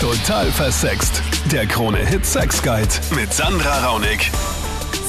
Total 0.00 0.46
versext. 0.52 1.20
Der 1.50 1.66
Krone-Hit 1.66 2.24
Sex 2.24 2.62
Guide 2.62 2.88
mit 3.16 3.32
Sandra 3.34 3.84
Raunig. 3.84 4.30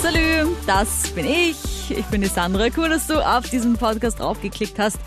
Salü, 0.02 0.48
das 0.66 1.10
bin 1.12 1.26
ich. 1.26 1.56
Ich 1.92 2.06
bin 2.08 2.22
die 2.22 2.28
Sandra. 2.28 2.70
Cool, 2.76 2.90
dass 2.90 3.06
du 3.06 3.24
auf 3.24 3.48
diesen 3.48 3.78
Podcast 3.78 4.20
draufgeklickt 4.20 4.80
hast. 4.80 4.98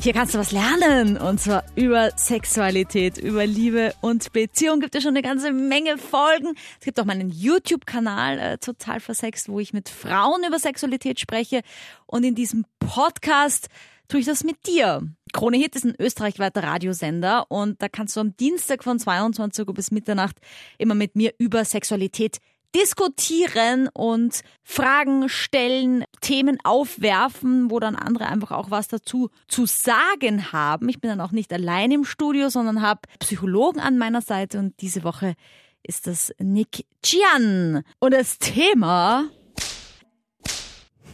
Hier 0.00 0.12
kannst 0.12 0.34
du 0.34 0.38
was 0.38 0.52
lernen. 0.52 1.16
Und 1.16 1.40
zwar 1.40 1.64
über 1.74 2.12
Sexualität, 2.14 3.18
über 3.18 3.44
Liebe 3.44 3.92
und 4.00 4.32
Beziehung. 4.32 4.78
Gibt 4.78 4.94
es 4.94 5.02
schon 5.02 5.16
eine 5.16 5.22
ganze 5.22 5.50
Menge 5.50 5.98
Folgen. 5.98 6.54
Es 6.78 6.84
gibt 6.84 7.00
auch 7.00 7.04
meinen 7.04 7.30
YouTube-Kanal, 7.30 8.38
äh, 8.38 8.58
total 8.58 9.00
versext, 9.00 9.48
wo 9.48 9.58
ich 9.58 9.72
mit 9.72 9.88
Frauen 9.88 10.44
über 10.46 10.60
Sexualität 10.60 11.18
spreche. 11.18 11.62
Und 12.06 12.22
in 12.22 12.36
diesem 12.36 12.66
Podcast 12.78 13.68
tue 14.08 14.20
ich 14.20 14.26
das 14.26 14.44
mit 14.44 14.66
dir. 14.66 15.02
Krone 15.32 15.56
Hit 15.56 15.74
ist 15.74 15.84
ein 15.84 15.94
österreichweiter 15.98 16.62
Radiosender 16.62 17.50
und 17.50 17.82
da 17.82 17.88
kannst 17.88 18.16
du 18.16 18.20
am 18.20 18.36
Dienstag 18.36 18.84
von 18.84 18.98
22 18.98 19.66
Uhr 19.66 19.74
bis 19.74 19.90
Mitternacht 19.90 20.36
immer 20.78 20.94
mit 20.94 21.16
mir 21.16 21.34
über 21.38 21.64
Sexualität 21.64 22.38
diskutieren 22.74 23.88
und 23.92 24.40
Fragen 24.62 25.28
stellen, 25.28 26.04
Themen 26.20 26.58
aufwerfen, 26.64 27.70
wo 27.70 27.78
dann 27.78 27.94
andere 27.94 28.26
einfach 28.26 28.50
auch 28.50 28.70
was 28.70 28.88
dazu 28.88 29.30
zu 29.46 29.66
sagen 29.66 30.52
haben. 30.52 30.88
Ich 30.88 31.00
bin 31.00 31.10
dann 31.10 31.20
auch 31.20 31.32
nicht 31.32 31.52
allein 31.52 31.92
im 31.92 32.04
Studio, 32.04 32.48
sondern 32.48 32.82
habe 32.82 33.02
Psychologen 33.20 33.80
an 33.80 33.98
meiner 33.98 34.22
Seite 34.22 34.58
und 34.58 34.80
diese 34.80 35.04
Woche 35.04 35.34
ist 35.82 36.06
das 36.06 36.32
Nick 36.38 36.86
Chian. 37.02 37.84
Und 38.00 38.14
das 38.14 38.38
Thema 38.38 39.28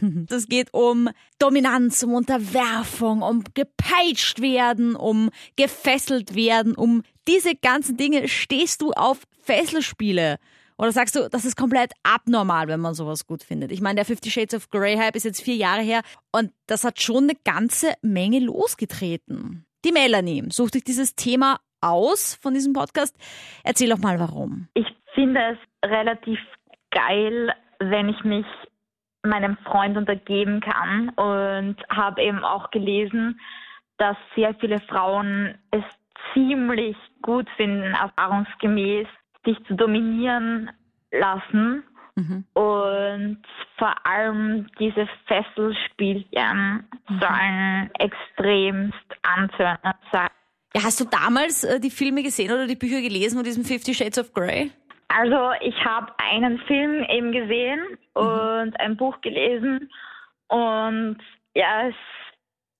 das 0.27 0.47
geht 0.47 0.73
um 0.73 1.09
Dominanz, 1.39 2.03
um 2.03 2.13
Unterwerfung, 2.13 3.21
um 3.21 3.43
gepeitscht 3.53 4.41
werden, 4.41 4.95
um 4.95 5.29
gefesselt 5.55 6.35
werden, 6.35 6.75
um 6.75 7.03
diese 7.27 7.55
ganzen 7.55 7.97
Dinge. 7.97 8.27
Stehst 8.27 8.81
du 8.81 8.91
auf 8.91 9.23
Fesselspiele? 9.41 10.37
Oder 10.77 10.91
sagst 10.91 11.15
du, 11.15 11.29
das 11.29 11.45
ist 11.45 11.55
komplett 11.55 11.93
abnormal, 12.01 12.67
wenn 12.67 12.79
man 12.79 12.95
sowas 12.95 13.27
gut 13.27 13.43
findet? 13.43 13.71
Ich 13.71 13.81
meine, 13.81 13.97
der 13.97 14.05
Fifty 14.05 14.31
Shades 14.31 14.55
of 14.55 14.69
Grey 14.71 14.97
Hype 14.97 15.15
ist 15.15 15.25
jetzt 15.25 15.41
vier 15.41 15.55
Jahre 15.55 15.81
her 15.81 16.01
und 16.31 16.51
das 16.65 16.83
hat 16.83 16.99
schon 16.99 17.25
eine 17.25 17.37
ganze 17.43 17.93
Menge 18.01 18.39
losgetreten. 18.39 19.65
Die 19.85 19.91
Melanie 19.91 20.45
sucht 20.49 20.73
sich 20.73 20.83
dieses 20.83 21.15
Thema 21.15 21.59
aus 21.81 22.35
von 22.41 22.55
diesem 22.55 22.73
Podcast. 22.73 23.15
Erzähl 23.63 23.89
doch 23.89 23.99
mal 23.99 24.19
warum. 24.19 24.69
Ich 24.73 24.87
finde 25.13 25.39
es 25.51 25.89
relativ 25.89 26.39
geil, 26.91 27.53
wenn 27.79 28.09
ich 28.09 28.23
mich 28.23 28.45
meinem 29.23 29.57
Freund 29.57 29.97
untergeben 29.97 30.61
kann 30.61 31.09
und 31.09 31.75
habe 31.89 32.21
eben 32.21 32.43
auch 32.43 32.71
gelesen, 32.71 33.39
dass 33.97 34.17
sehr 34.35 34.55
viele 34.55 34.79
Frauen 34.79 35.55
es 35.71 35.83
ziemlich 36.33 36.97
gut 37.21 37.47
finden, 37.55 37.93
erfahrungsgemäß 37.93 39.07
sich 39.45 39.57
zu 39.67 39.75
dominieren 39.75 40.71
lassen 41.11 41.83
mhm. 42.15 42.45
und 42.53 43.41
vor 43.77 43.93
allem 44.05 44.67
diese 44.79 45.07
Fesselspielchen 45.27 46.87
mhm. 47.09 47.19
sollen 47.19 47.91
extremst 47.99 48.97
anzünden 49.23 49.93
sein. 50.11 50.29
Ja, 50.73 50.83
hast 50.83 51.01
du 51.01 51.05
damals 51.05 51.63
äh, 51.63 51.79
die 51.79 51.91
Filme 51.91 52.23
gesehen 52.23 52.51
oder 52.51 52.65
die 52.65 52.75
Bücher 52.75 53.01
gelesen 53.01 53.35
von 53.35 53.43
diesem 53.43 53.65
Fifty 53.65 53.93
Shades 53.93 54.19
of 54.19 54.33
Grey? 54.33 54.71
Also 55.17 55.51
ich 55.61 55.75
habe 55.83 56.11
einen 56.17 56.59
Film 56.59 57.03
eben 57.09 57.31
gesehen 57.31 57.79
mhm. 58.15 58.21
und 58.21 58.79
ein 58.79 58.97
Buch 58.97 59.19
gelesen 59.21 59.89
und 60.47 61.17
ja, 61.53 61.87
es 61.87 61.95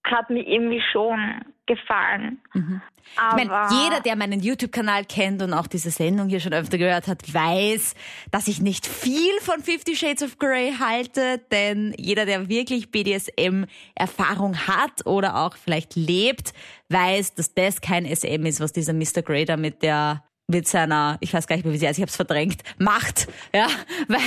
hat 0.03 0.29
mir 0.29 0.45
irgendwie 0.45 0.81
schon 0.91 1.41
gefallen. 1.67 2.41
Mhm. 2.53 2.81
ich 2.97 3.47
meine, 3.47 3.67
jeder, 3.83 4.01
der 4.01 4.15
meinen 4.15 4.41
YouTube-Kanal 4.41 5.05
kennt 5.05 5.41
und 5.41 5.53
auch 5.53 5.67
diese 5.67 5.91
Sendung 5.91 6.27
hier 6.27 6.39
schon 6.39 6.53
öfter 6.53 6.77
gehört 6.77 7.07
hat, 7.07 7.33
weiß, 7.33 7.95
dass 8.31 8.47
ich 8.47 8.61
nicht 8.61 8.87
viel 8.87 9.39
von 9.41 9.61
Fifty 9.61 9.95
Shades 9.95 10.23
of 10.23 10.37
Grey 10.37 10.73
halte, 10.79 11.39
denn 11.51 11.93
jeder, 11.97 12.25
der 12.25 12.49
wirklich 12.49 12.91
BDSM-Erfahrung 12.91 14.67
hat 14.67 15.05
oder 15.05 15.37
auch 15.37 15.55
vielleicht 15.55 15.95
lebt, 15.95 16.53
weiß, 16.89 17.35
dass 17.35 17.53
das 17.53 17.79
kein 17.79 18.05
SM 18.05 18.45
ist, 18.45 18.59
was 18.59 18.73
dieser 18.73 18.93
Mr. 18.93 19.21
Grey 19.21 19.45
da 19.45 19.55
mit 19.55 19.83
der 19.83 20.23
mit 20.51 20.67
seiner, 20.67 21.17
ich 21.21 21.33
weiß 21.33 21.47
gar 21.47 21.55
nicht 21.55 21.65
mehr, 21.65 21.73
wie 21.73 21.77
sie 21.77 21.87
heißt, 21.87 21.97
ich 21.97 22.03
habe 22.03 22.09
es 22.09 22.15
verdrängt, 22.15 22.61
Macht, 22.77 23.27
ja, 23.53 23.67
weil 24.07 24.19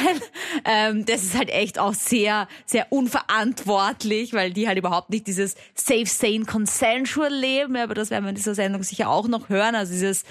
ähm, 0.65 1.05
das 1.05 1.23
ist 1.23 1.37
halt 1.37 1.51
echt 1.51 1.79
auch 1.79 1.95
sehr, 1.95 2.49
sehr 2.67 2.91
unverantwortlich, 2.91 4.33
weil 4.33 4.53
die 4.53 4.67
halt 4.67 4.79
überhaupt 4.79 5.11
nicht 5.11 5.27
dieses 5.27 5.55
safe, 5.75 6.07
sane, 6.07 6.45
consensual 6.45 7.33
leben, 7.33 7.77
aber 7.77 7.95
das 7.95 8.11
werden 8.11 8.25
wir 8.25 8.31
in 8.31 8.35
dieser 8.35 8.55
Sendung 8.55 8.83
sicher 8.83 9.11
auch 9.11 9.29
noch 9.29 9.49
hören, 9.49 9.75
also 9.75 9.93
dieses 9.93 10.25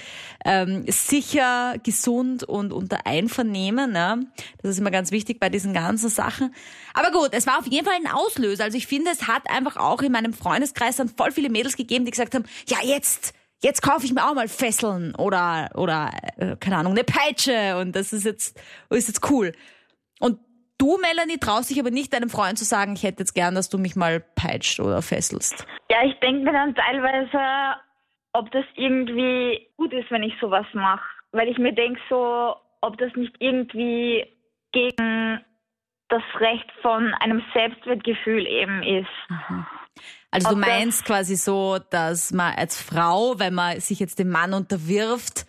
ähm, 0.46 0.86
sicher, 0.88 1.76
gesund 1.84 2.44
und 2.44 2.74
unter 2.74 3.06
Einvernehmen, 3.06 3.94
ja, 3.94 4.18
das 4.62 4.72
ist 4.72 4.80
immer 4.80 4.92
ganz 4.92 5.12
wichtig 5.12 5.40
bei 5.40 5.50
diesen 5.50 5.74
ganzen 5.74 6.10
Sachen. 6.10 6.54
Aber 6.94 7.12
gut, 7.12 7.30
es 7.32 7.48
war 7.48 7.60
auf 7.60 7.68
jeden 7.68 7.86
Fall 7.86 7.96
ein 7.96 8.12
Auslöser, 8.12 8.66
also 8.66 8.78
ich 8.78 8.88
finde, 8.88 9.12
es 9.12 9.28
hat 9.28 9.50
einfach 9.50 9.78
auch 9.78 10.02
in 10.02 10.12
meinem 10.12 10.34
Freundeskreis 10.34 10.98
dann 10.98 11.10
voll 11.10 11.32
viele 11.32 11.50
Mädels 11.50 11.78
gegeben, 11.78 12.06
die 12.06 12.12
gesagt 12.12 12.36
haben, 12.36 12.46
ja 12.68 12.78
jetzt 12.84 13.34
jetzt 13.64 13.82
kaufe 13.82 14.06
ich 14.06 14.14
mir 14.14 14.26
auch 14.28 14.36
mal 14.36 14.48
Fesseln 14.48 15.16
oder, 15.16 15.70
oder, 15.76 16.12
äh, 16.38 16.56
keine 16.58 16.78
Ahnung, 16.78 16.94
eine 16.94 17.04
Peitsche 17.04 17.78
und 17.78 17.96
das 17.96 18.14
ist 18.14 18.26
jetzt, 18.26 18.60
ist 18.90 19.08
jetzt 19.08 19.30
cool. 19.32 19.54
Und 20.20 20.40
du, 20.78 20.98
Melanie, 20.98 21.38
traust 21.38 21.70
dich 21.70 21.80
aber 21.80 21.92
nicht 21.92 22.14
deinem 22.14 22.30
Freund 22.30 22.58
zu 22.58 22.66
sagen, 22.66 22.94
ich 22.94 23.04
hätte 23.04 23.20
jetzt 23.20 23.34
gern, 23.34 23.56
dass 23.56 23.70
du 23.70 23.78
mich 23.78 23.96
mal 23.96 24.20
peitscht 24.20 24.80
oder 24.80 25.02
fesselst. 25.02 25.66
Ja, 25.90 26.04
ich 26.04 26.20
denke 26.20 26.44
mir 26.44 26.54
dann 26.54 26.76
teilweise, 26.76 27.80
ob 28.34 28.52
das 28.52 28.66
irgendwie 28.76 29.68
gut 29.78 29.94
ist, 29.94 30.12
wenn 30.12 30.24
ich 30.24 30.34
sowas 30.40 30.66
mache. 30.74 31.04
Weil 31.32 31.48
ich 31.48 31.58
mir 31.58 31.74
denke 31.74 32.00
so, 32.10 32.56
ob 32.82 32.98
das 32.98 33.16
nicht 33.16 33.36
irgendwie 33.40 34.26
gegen 34.72 35.44
das 36.10 36.24
Recht 36.40 36.72
von 36.82 37.14
einem 37.16 37.44
Selbstwertgefühl 37.54 38.46
eben 38.46 38.84
ist. 38.84 39.08
Mhm. 39.30 39.66
Also 40.34 40.50
du 40.50 40.56
meinst 40.56 41.06
quasi 41.06 41.36
so, 41.36 41.78
dass 41.92 42.34
man 42.34 42.56
als 42.56 42.82
Frau, 42.82 43.38
wenn 43.38 43.54
man 43.54 43.80
sich 43.80 44.00
jetzt 44.00 44.18
dem 44.18 44.30
Mann 44.30 44.54
unterwirft, 44.54 45.46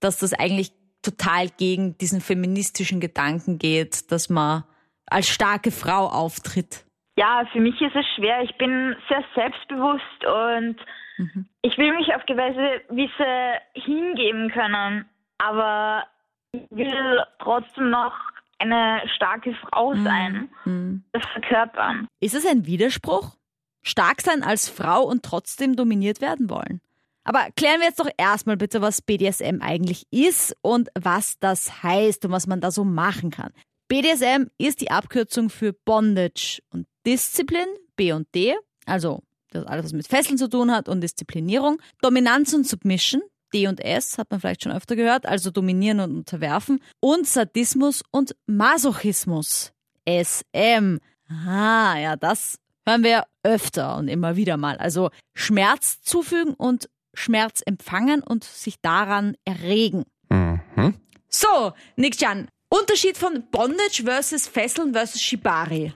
dass 0.00 0.18
das 0.18 0.32
eigentlich 0.32 0.72
total 1.02 1.48
gegen 1.48 1.98
diesen 1.98 2.22
feministischen 2.22 2.98
Gedanken 2.98 3.58
geht, 3.58 4.10
dass 4.10 4.30
man 4.30 4.64
als 5.06 5.28
starke 5.28 5.70
Frau 5.70 6.06
auftritt. 6.06 6.86
Ja, 7.16 7.44
für 7.52 7.60
mich 7.60 7.78
ist 7.82 7.94
es 7.94 8.06
schwer. 8.16 8.42
Ich 8.42 8.56
bin 8.56 8.96
sehr 9.08 9.22
selbstbewusst 9.34 10.24
und 10.24 10.76
mhm. 11.18 11.46
ich 11.60 11.76
will 11.76 11.92
mich 11.92 12.14
auf 12.14 12.24
gewisse 12.24 12.80
Weise 12.88 13.60
hingeben 13.74 14.50
können, 14.50 15.04
aber 15.36 16.04
ich 16.52 16.62
will 16.70 17.22
trotzdem 17.38 17.90
noch 17.90 18.14
eine 18.58 19.02
starke 19.14 19.54
Frau 19.54 19.92
mhm. 19.92 20.04
sein, 20.04 20.48
mhm. 20.64 21.04
das 21.12 21.26
verkörpern. 21.32 22.08
Ist 22.20 22.34
es 22.34 22.46
ein 22.46 22.64
Widerspruch? 22.64 23.36
Stark 23.82 24.22
sein 24.22 24.42
als 24.42 24.68
Frau 24.68 25.04
und 25.04 25.22
trotzdem 25.22 25.76
dominiert 25.76 26.20
werden 26.20 26.50
wollen. 26.50 26.80
Aber 27.24 27.46
klären 27.56 27.80
wir 27.80 27.86
jetzt 27.86 28.00
doch 28.00 28.10
erstmal 28.16 28.56
bitte, 28.56 28.80
was 28.80 29.00
BDSM 29.02 29.60
eigentlich 29.60 30.06
ist 30.10 30.56
und 30.60 30.88
was 30.98 31.38
das 31.38 31.82
heißt 31.82 32.24
und 32.24 32.32
was 32.32 32.46
man 32.46 32.60
da 32.60 32.70
so 32.70 32.84
machen 32.84 33.30
kann. 33.30 33.52
BDSM 33.88 34.46
ist 34.58 34.80
die 34.80 34.90
Abkürzung 34.90 35.50
für 35.50 35.72
Bondage 35.72 36.60
und 36.70 36.86
Disziplin, 37.06 37.66
B 37.94 38.12
und 38.12 38.26
D, 38.34 38.54
also 38.86 39.22
das 39.52 39.66
alles, 39.66 39.84
was 39.84 39.92
mit 39.92 40.06
Fesseln 40.08 40.38
zu 40.38 40.48
tun 40.48 40.72
hat 40.72 40.88
und 40.88 41.02
Disziplinierung. 41.02 41.80
Dominanz 42.00 42.54
und 42.54 42.66
Submission, 42.66 43.22
D 43.52 43.68
und 43.68 43.80
S, 43.80 44.18
hat 44.18 44.30
man 44.30 44.40
vielleicht 44.40 44.62
schon 44.62 44.72
öfter 44.72 44.96
gehört, 44.96 45.26
also 45.26 45.50
dominieren 45.50 46.00
und 46.00 46.16
unterwerfen. 46.16 46.80
Und 47.00 47.26
Sadismus 47.26 48.02
und 48.10 48.34
Masochismus, 48.46 49.72
SM. 50.06 50.98
Ah, 51.28 51.98
ja, 51.98 52.16
das 52.16 52.58
hören 52.86 53.02
wir 53.02 53.24
öfter 53.42 53.96
und 53.96 54.08
immer 54.08 54.36
wieder 54.36 54.56
mal. 54.56 54.76
Also 54.76 55.10
Schmerz 55.34 56.02
zufügen 56.02 56.54
und 56.54 56.88
Schmerz 57.14 57.62
empfangen 57.64 58.22
und 58.22 58.44
sich 58.44 58.80
daran 58.80 59.36
erregen. 59.44 60.04
Mhm. 60.28 60.94
So, 61.28 61.72
Nick 61.96 62.18
Chan, 62.18 62.48
Unterschied 62.68 63.16
von 63.16 63.44
Bondage 63.50 64.02
versus 64.04 64.48
Fesseln 64.48 64.92
versus 64.92 65.20
Shibari. 65.20 65.92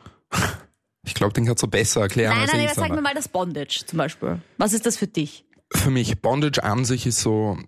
Ich 1.07 1.15
glaube, 1.15 1.33
den 1.33 1.47
kannst 1.47 1.63
du 1.63 1.69
besser 1.69 2.03
erklären. 2.03 2.37
Nein, 2.37 2.49
nein, 2.53 2.65
nein, 2.65 2.75
sag 2.75 2.91
mir 2.91 3.01
mal 3.01 3.15
das 3.15 3.29
Bondage 3.29 3.85
zum 3.87 3.97
Beispiel. 3.99 4.41
Was 4.59 4.73
ist 4.73 4.87
das 4.87 4.97
für 4.97 5.07
dich? 5.07 5.45
Für 5.73 5.91
mich, 5.91 6.21
Bondage 6.21 6.63
an 6.63 6.85
sich 6.85 7.07
ist 7.07 7.21
so 7.21 7.59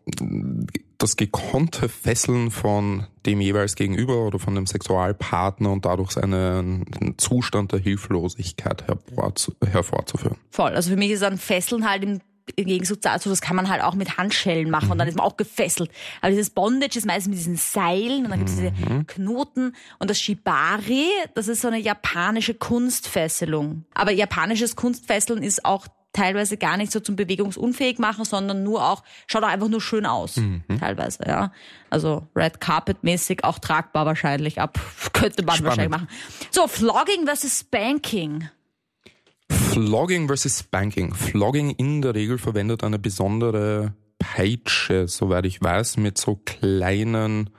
das 0.99 1.17
gekonnte 1.17 1.89
Fesseln 1.89 2.51
von 2.51 3.07
dem 3.25 3.41
jeweils 3.41 3.77
Gegenüber 3.77 4.27
oder 4.27 4.39
von 4.39 4.55
dem 4.55 4.67
Sexualpartner 4.67 5.71
und 5.71 5.85
dadurch 5.85 6.17
einen 6.17 7.15
Zustand 7.19 7.73
der 7.73 7.79
Hilflosigkeit 7.79 8.85
hervorzuführen. 9.65 10.37
Voll. 10.51 10.73
Also 10.73 10.91
für 10.91 10.97
mich 10.97 11.13
ist 11.13 11.23
ein 11.23 11.39
Fesseln 11.39 11.89
halt 11.89 12.03
im 12.03 12.21
im 12.57 12.67
Gegensatz 12.67 13.01
dazu, 13.01 13.29
das 13.29 13.41
kann 13.41 13.57
man 13.57 13.69
halt 13.69 13.83
auch 13.83 13.95
mit 13.95 14.17
Handschellen 14.17 14.71
machen 14.71 14.87
mhm. 14.87 14.93
und 14.93 14.99
dann 14.99 15.09
ist 15.09 15.17
man 15.17 15.27
auch 15.27 15.37
gefesselt. 15.37 15.91
Aber 16.21 16.31
dieses 16.31 16.51
Bondage 16.51 16.99
ist 16.99 17.07
meistens 17.07 17.29
mit 17.29 17.39
diesen 17.39 17.57
Seilen 17.57 18.25
und 18.25 18.31
dann 18.31 18.39
gibt 18.39 18.51
es 18.51 18.57
diese 18.57 18.71
mhm. 18.71 19.07
Knoten. 19.07 19.77
Und 19.99 20.11
das 20.11 20.19
Shibari, 20.19 21.09
das 21.35 21.49
ist 21.49 21.61
so 21.61 21.69
eine 21.69 21.79
japanische 21.79 22.55
Kunstfesselung. 22.55 23.85
Aber 23.95 24.13
japanisches 24.13 24.77
Kunstfesseln 24.77 25.43
ist 25.43 25.65
auch 25.65 25.89
teilweise 26.13 26.57
gar 26.57 26.77
nicht 26.77 26.93
so 26.93 27.01
zum 27.01 27.17
bewegungsunfähig 27.17 27.99
machen, 27.99 28.25
sondern 28.25 28.63
nur 28.63 28.85
auch, 28.85 29.03
schaut 29.27 29.45
auch 29.45 29.49
einfach 29.49 29.69
nur 29.69 29.81
schön 29.81 30.07
aus. 30.07 30.37
Mhm. 30.37 30.63
Teilweise, 30.79 31.25
ja. 31.27 31.53
Also 31.91 32.27
Red 32.35 32.61
Carpet 32.61 33.05
mäßig 33.05 33.45
auch 33.45 33.59
tragbar 33.59 34.07
wahrscheinlich 34.07 34.61
ab. 34.61 34.81
Könnte 35.13 35.45
man 35.45 35.57
Spannend. 35.57 35.65
wahrscheinlich 35.65 35.91
machen. 35.91 36.09
So, 36.51 36.67
Flogging 36.67 37.27
versus 37.27 37.61
Spanking. 37.61 38.49
Flogging 39.51 40.27
versus 40.27 40.61
Spanking. 40.61 41.15
Flogging 41.15 41.71
in 41.71 42.03
der 42.03 42.15
Regel 42.15 42.39
verwendet 42.39 42.85
eine 42.85 42.99
besondere 42.99 43.95
Peitsche, 44.19 45.09
soweit 45.09 45.47
ich 45.47 45.63
weiß, 45.63 45.97
mit 45.97 46.19
so 46.19 46.37
kleinen, 46.45 47.51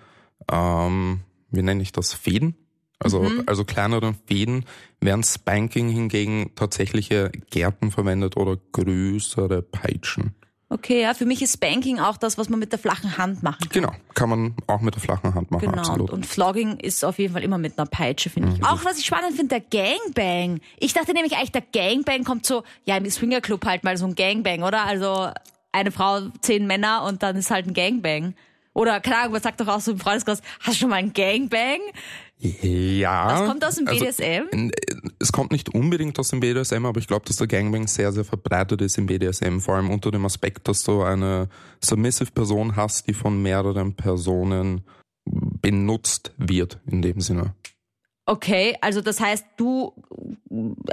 ähm, 0.51 1.21
wie 1.51 1.61
nenne 1.61 1.81
ich 1.81 1.91
das, 1.91 2.13
Fäden? 2.13 2.55
Also, 3.01 3.31
also 3.45 3.63
kleineren 3.63 4.17
Fäden, 4.27 4.65
während 4.99 5.25
Spanking 5.25 5.89
hingegen 5.89 6.51
tatsächliche 6.55 7.31
Gärten 7.49 7.91
verwendet 7.91 8.35
oder 8.35 8.57
größere 8.73 9.61
Peitschen. 9.61 10.35
Okay, 10.71 11.01
ja, 11.01 11.15
für 11.15 11.25
mich 11.25 11.41
ist 11.41 11.53
Spanking 11.53 11.99
auch 11.99 12.17
das, 12.17 12.37
was 12.37 12.47
man 12.49 12.59
mit 12.59 12.71
der 12.71 12.77
flachen 12.77 13.17
Hand 13.17 13.41
machen 13.41 13.57
kann. 13.61 13.69
Genau, 13.71 13.91
kann 14.13 14.29
man 14.29 14.53
auch 14.67 14.81
mit 14.81 14.93
der 14.93 15.01
flachen 15.01 15.33
Hand 15.33 15.49
machen, 15.49 15.61
Genau, 15.61 15.73
und, 15.73 15.79
absolut. 15.79 16.09
und 16.11 16.25
Flogging 16.27 16.77
ist 16.77 17.03
auf 17.03 17.17
jeden 17.17 17.33
Fall 17.33 17.41
immer 17.43 17.57
mit 17.57 17.79
einer 17.79 17.87
Peitsche, 17.87 18.29
finde 18.29 18.53
ich. 18.53 18.63
Auch 18.63 18.85
was 18.85 18.99
ich 18.99 19.05
spannend 19.05 19.35
finde, 19.35 19.59
der 19.59 19.61
Gangbang. 19.61 20.59
Ich 20.77 20.93
dachte 20.93 21.13
nämlich 21.13 21.37
eigentlich, 21.37 21.53
der 21.53 21.63
Gangbang 21.73 22.23
kommt 22.23 22.45
so, 22.45 22.63
ja, 22.85 22.97
im 22.97 23.09
Swingerclub 23.09 23.65
halt 23.65 23.83
mal 23.83 23.97
so 23.97 24.05
ein 24.05 24.13
Gangbang, 24.13 24.61
oder? 24.61 24.83
Also 24.83 25.29
eine 25.71 25.91
Frau, 25.91 26.19
zehn 26.41 26.67
Männer 26.67 27.03
und 27.03 27.23
dann 27.23 27.35
ist 27.37 27.49
halt 27.49 27.65
ein 27.65 27.73
Gangbang. 27.73 28.35
Oder, 28.73 28.99
keine 28.99 29.17
Ahnung, 29.17 29.33
man 29.33 29.41
sagt 29.41 29.59
doch 29.61 29.67
auch 29.67 29.81
so 29.81 29.93
im 29.93 29.99
Freundeskreis, 29.99 30.41
hast 30.59 30.75
du 30.75 30.81
schon 30.81 30.89
mal 30.91 30.97
ein 30.97 31.13
Gangbang? 31.13 31.79
Ja. 32.41 33.27
Das 33.39 33.49
kommt 33.49 33.65
aus 33.65 33.75
dem 33.75 33.87
also, 33.87 33.99
BDSM? 34.05 34.47
in- 34.51 34.71
es 35.19 35.31
kommt 35.31 35.51
nicht 35.51 35.73
unbedingt 35.73 36.17
aus 36.19 36.29
dem 36.29 36.39
BDSM, 36.39 36.85
aber 36.85 36.99
ich 36.99 37.07
glaube, 37.07 37.25
dass 37.25 37.35
der 37.35 37.47
Gangbang 37.47 37.87
sehr, 37.87 38.11
sehr 38.13 38.23
verbreitet 38.23 38.81
ist 38.81 38.97
im 38.97 39.07
BDSM, 39.07 39.59
vor 39.59 39.75
allem 39.75 39.89
unter 39.91 40.09
dem 40.11 40.25
Aspekt, 40.25 40.67
dass 40.69 40.83
du 40.83 41.01
eine 41.03 41.49
submissive 41.83 42.31
Person 42.31 42.75
hast, 42.77 43.07
die 43.07 43.13
von 43.13 43.41
mehreren 43.41 43.93
Personen 43.93 44.85
benutzt 45.25 46.31
wird, 46.37 46.79
in 46.87 47.01
dem 47.01 47.19
Sinne. 47.19 47.53
Okay, 48.25 48.77
also 48.79 49.01
das 49.01 49.19
heißt, 49.19 49.45
du 49.57 49.93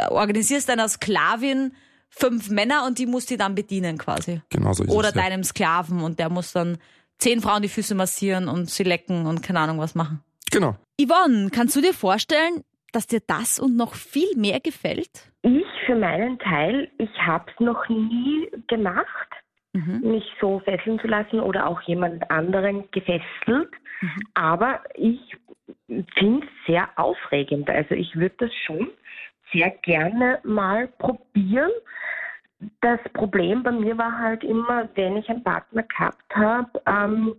organisierst 0.09 0.69
deiner 0.69 0.89
Sklavin 0.89 1.73
fünf 2.09 2.51
Männer 2.51 2.85
und 2.87 2.99
die 2.99 3.07
muss 3.07 3.27
die 3.27 3.37
dann 3.37 3.55
bedienen 3.55 3.99
quasi. 3.99 4.41
Genau 4.49 4.73
so 4.73 4.85
ist 4.85 4.91
Oder 4.91 5.11
es. 5.11 5.15
ja. 5.15 5.23
deinem 5.23 5.45
Sklaven 5.45 6.01
und 6.01 6.19
der 6.19 6.29
muss 6.31 6.53
dann 6.53 6.79
zehn 7.19 7.41
Frauen 7.41 7.63
die 7.63 7.69
Füße 7.69 7.95
massieren 7.95 8.49
und 8.49 8.71
sie 8.71 8.83
lecken 8.85 9.27
und 9.27 9.43
keine 9.43 9.61
Ahnung 9.61 9.79
was 9.79 9.95
machen. 9.95 10.21
Genau. 10.57 10.75
Yvonne, 10.99 11.51
kannst 11.51 11.77
du 11.77 11.81
dir 11.81 11.93
vorstellen, 11.93 12.65
dass 12.93 13.07
dir 13.07 13.21
das 13.27 13.59
und 13.59 13.77
noch 13.77 13.95
viel 13.95 14.35
mehr 14.37 14.61
gefällt? 14.61 15.31
Ich 15.43 15.67
für 15.85 15.95
meinen 15.95 16.39
Teil, 16.39 16.91
ich 16.99 17.11
habe 17.21 17.45
es 17.53 17.61
noch 17.61 17.89
nie 17.89 18.49
gemacht, 18.67 19.29
Mhm. 19.75 20.01
mich 20.13 20.25
so 20.41 20.61
fesseln 20.61 20.99
zu 20.99 21.07
lassen 21.07 21.39
oder 21.39 21.67
auch 21.67 21.83
jemand 21.83 22.31
anderen 22.31 22.91
gefesselt. 22.91 23.71
Aber 24.35 24.81
ich 24.95 25.21
finde 26.19 26.47
es 26.47 26.67
sehr 26.67 26.89
aufregend. 26.97 27.69
Also 27.69 27.95
ich 27.95 28.17
würde 28.17 28.35
das 28.39 28.55
schon 28.65 28.89
sehr 29.53 29.71
gerne 29.83 30.39
mal 30.45 30.89
probieren. 30.99 31.71
Das 32.81 33.01
Problem 33.13 33.63
bei 33.63 33.73
mir 33.73 33.99
war 33.99 34.19
halt 34.19 34.45
immer, 34.45 34.89
wenn 34.95 35.19
ich 35.19 35.29
einen 35.29 35.45
Partner 35.45 35.83
gehabt 35.83 36.35
habe, 36.35 36.71
ähm, 36.87 37.37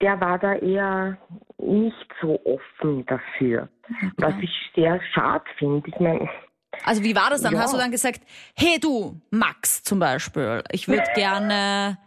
der 0.00 0.20
war 0.20 0.38
da 0.38 0.54
eher 0.54 1.18
nicht 1.58 2.06
so 2.20 2.40
offen 2.44 3.04
dafür. 3.06 3.68
Was 4.16 4.34
ich 4.40 4.50
sehr 4.74 5.00
schade 5.12 5.44
finde. 5.58 5.88
Ich 5.88 6.00
meine, 6.00 6.28
Also 6.84 7.02
wie 7.02 7.14
war 7.14 7.30
das 7.30 7.42
dann? 7.42 7.54
Ja. 7.54 7.60
Hast 7.60 7.74
du 7.74 7.78
dann 7.78 7.90
gesagt, 7.90 8.20
hey 8.56 8.78
du, 8.80 9.20
Max 9.30 9.82
zum 9.82 9.98
Beispiel, 9.98 10.62
ich 10.70 10.88
würde 10.88 11.04
gerne 11.14 11.98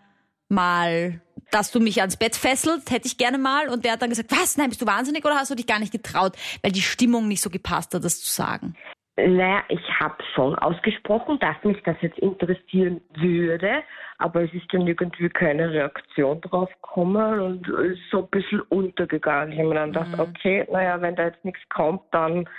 mal, 0.50 1.22
dass 1.52 1.72
du 1.72 1.80
mich 1.80 2.00
ans 2.00 2.18
Bett 2.18 2.36
fesselst, 2.36 2.90
hätte 2.90 3.08
ich 3.08 3.18
gerne 3.18 3.38
mal. 3.38 3.70
Und 3.70 3.86
der 3.86 3.94
hat 3.94 4.02
dann 4.02 4.10
gesagt, 4.10 4.32
was, 4.32 4.58
nein, 4.58 4.70
bist 4.70 4.82
du 4.82 4.88
wahnsinnig 4.88 5.24
oder 5.26 5.36
hast 5.36 5.52
du 5.52 5.56
dich 5.56 5.68
gar 5.68 5.80
nicht 5.80 5.92
getraut, 5.92 6.36
weil 6.62 6.72
die 6.72 6.82
Stimmung 6.82 7.28
nicht 7.28 7.42
so 7.42 7.50
gepasst 7.50 7.94
hat, 7.94 8.04
das 8.04 8.22
zu 8.22 8.32
sagen? 8.32 8.76
Naja, 9.16 9.64
ich 9.70 9.82
habe 10.00 10.16
schon 10.34 10.56
ausgesprochen, 10.56 11.38
dass 11.40 11.56
mich 11.64 11.82
das 11.84 11.96
jetzt 12.02 12.18
interessieren 12.18 13.00
würde, 13.16 13.84
aber 14.18 14.42
es 14.44 14.54
ist 14.54 14.66
dann 14.74 14.88
irgendwie 14.88 15.30
keine 15.30 15.70
Reaktion 15.72 16.42
drauf 16.42 16.70
gekommen 16.82 17.40
und 17.40 17.68
ist 17.68 18.02
so 18.10 18.24
ein 18.24 18.30
bisschen 18.30 18.62
untergegangen. 18.62 19.52
Ich 19.54 19.60
habe 19.60 19.70
mir 19.70 19.76
dann 19.76 19.90
Mhm. 19.90 19.94
gedacht, 19.94 20.20
okay, 20.20 20.68
naja, 20.72 21.00
wenn 21.00 21.16
da 21.16 21.26
jetzt 21.26 21.46
nichts 21.46 21.62
kommt, 21.70 22.02
dann 22.12 22.50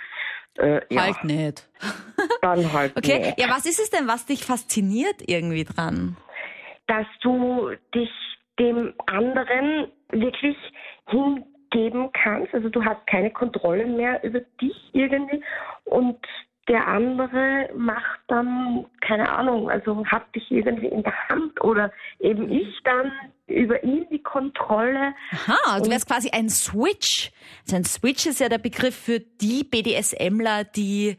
äh, 0.57 0.79
ja, 0.89 1.01
Halt 1.03 1.23
nicht. 1.25 1.67
dann 2.41 2.71
halt 2.71 2.95
Okay, 2.97 3.19
nicht. 3.19 3.39
ja, 3.39 3.49
was 3.49 3.65
ist 3.65 3.79
es 3.79 3.89
denn, 3.89 4.07
was 4.07 4.25
dich 4.25 4.45
fasziniert 4.45 5.27
irgendwie 5.27 5.65
dran? 5.65 6.15
Dass 6.87 7.05
du 7.21 7.71
dich 7.93 8.09
dem 8.57 8.93
anderen 9.07 9.91
wirklich 10.11 10.55
hingeben 11.07 12.09
kannst, 12.13 12.53
also 12.53 12.69
du 12.69 12.83
hast 12.85 13.05
keine 13.07 13.31
Kontrolle 13.31 13.85
mehr 13.85 14.23
über 14.23 14.39
dich 14.61 14.75
irgendwie 14.93 15.43
und 15.83 16.17
der 16.67 16.87
andere 16.87 17.69
macht 17.75 18.19
dann, 18.27 18.85
keine 19.01 19.29
Ahnung, 19.29 19.69
also 19.69 20.05
hat 20.07 20.23
dich 20.35 20.49
irgendwie 20.49 20.87
in 20.87 21.03
der 21.03 21.29
Hand 21.29 21.63
oder 21.63 21.91
eben 22.19 22.49
ich 22.49 22.79
dann 22.83 23.11
über 23.47 23.83
ihn 23.83 24.07
die 24.09 24.23
Kontrolle. 24.23 25.13
Aha, 25.31 25.79
du 25.79 25.89
wärst 25.89 26.07
quasi 26.07 26.31
ein 26.31 26.49
Switch. 26.49 27.31
Also 27.63 27.75
ein 27.75 27.83
Switch 27.83 28.25
ist 28.25 28.39
ja 28.39 28.49
der 28.49 28.57
Begriff 28.57 28.95
für 28.95 29.19
die 29.19 29.63
BDSMler, 29.63 30.63
die 30.63 31.17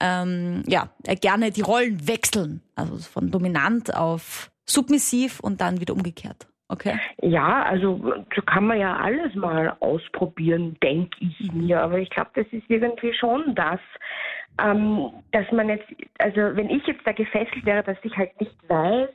ähm, 0.00 0.64
ja 0.66 0.90
gerne 1.20 1.52
die 1.52 1.62
Rollen 1.62 2.08
wechseln. 2.08 2.62
Also 2.74 2.96
von 2.98 3.30
dominant 3.30 3.94
auf 3.94 4.50
submissiv 4.66 5.40
und 5.40 5.60
dann 5.60 5.80
wieder 5.80 5.94
umgekehrt. 5.94 6.48
Okay. 6.70 6.98
Ja, 7.22 7.62
also 7.62 7.98
so 8.34 8.42
kann 8.42 8.66
man 8.66 8.78
ja 8.78 8.94
alles 8.96 9.34
mal 9.34 9.74
ausprobieren, 9.80 10.76
denke 10.82 11.16
ich 11.20 11.50
mir. 11.52 11.80
Aber 11.80 11.98
ich 11.98 12.10
glaube, 12.10 12.30
das 12.34 12.46
ist 12.50 12.68
irgendwie 12.68 13.14
schon 13.14 13.54
das, 13.54 13.80
ähm, 14.60 15.10
dass 15.32 15.50
man 15.52 15.68
jetzt, 15.68 15.86
also 16.18 16.56
wenn 16.56 16.70
ich 16.70 16.86
jetzt 16.86 17.06
da 17.06 17.12
gefesselt 17.12 17.64
wäre, 17.64 17.82
dass 17.82 17.98
ich 18.02 18.16
halt 18.16 18.38
nicht 18.40 18.56
weiß, 18.68 19.08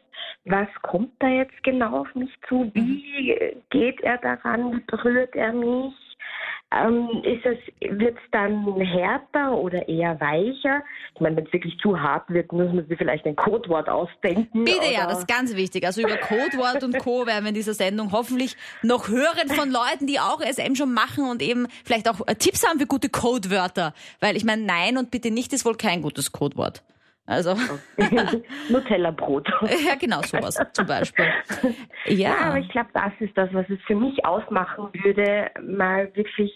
was 0.46 0.68
kommt 0.82 1.12
da 1.20 1.28
jetzt 1.28 1.64
genau 1.64 2.02
auf 2.02 2.16
mich 2.16 2.32
zu, 2.48 2.70
wie 2.74 3.56
geht 3.70 4.02
er 4.02 4.18
daran, 4.18 4.74
wie 4.74 4.84
berührt 4.88 5.36
er 5.36 5.54
mich, 5.54 5.94
ähm, 6.76 7.10
ist 7.24 7.46
es, 7.46 7.58
wird 8.00 8.16
es 8.18 8.32
dann 8.32 8.80
härter 8.82 9.54
oder 9.58 9.88
eher 9.88 10.20
weicher? 10.20 10.84
Ich 11.16 11.22
meine, 11.22 11.38
wenn 11.38 11.46
es 11.46 11.54
wirklich 11.54 11.78
zu 11.80 12.00
hart 12.00 12.30
wird, 12.30 12.52
muss 12.52 12.72
man 12.74 12.88
sich 12.88 12.98
vielleicht 12.98 13.26
ein 13.26 13.36
Codewort 13.36 13.90
ausdenken. 13.90 14.64
Bitte 14.64 14.92
ja, 14.94 15.08
das 15.08 15.20
ist 15.20 15.28
ganz 15.28 15.56
wichtig. 15.56 15.86
Also 15.86 16.02
über 16.02 16.18
Codewort 16.18 16.84
und 16.84 16.98
Co. 17.00 17.26
werden 17.28 17.44
wir 17.44 17.50
in 17.50 17.56
dieser 17.56 17.74
Sendung 17.74 18.12
hoffentlich 18.12 18.56
noch 18.82 19.08
hören 19.10 19.50
von 19.50 19.70
Leuten, 19.72 20.08
die 20.08 20.20
auch 20.20 20.42
SM 20.42 20.76
schon 20.76 20.94
machen 20.94 21.30
und 21.30 21.42
eben 21.42 21.68
vielleicht 21.84 22.10
auch 22.10 22.22
äh, 22.28 22.36
Tipps 22.36 22.68
haben 22.68 22.80
für 22.80 22.88
gute 22.88 23.10
Codewörter. 23.10 23.94
Weil 24.20 24.36
ich 24.36 24.46
meine, 24.46 24.64
nein 24.64 24.98
und 24.98 25.12
bitte 25.12 25.32
nicht 25.32 25.54
ist 25.54 25.66
wohl 25.66 25.76
kein 25.76 26.02
gutes 26.02 26.32
Codewort. 26.32 26.84
Also, 27.26 27.56
Nutella-Brot. 28.70 29.48
ja 29.88 29.96
genau, 29.96 30.22
sowas 30.24 30.60
zum 30.74 30.86
Beispiel. 30.86 31.26
Ja, 32.08 32.36
aber 32.38 32.58
Ja. 32.58 32.62
ich 32.64 32.70
glaube, 32.70 32.90
das 32.94 33.14
ist 33.20 33.38
das, 33.38 33.50
was 33.54 33.66
es 33.70 33.80
für 33.88 33.96
mich 33.96 34.26
ausmachen 34.26 34.90
würde, 35.04 35.50
mal 35.62 36.14
wirklich 36.16 36.52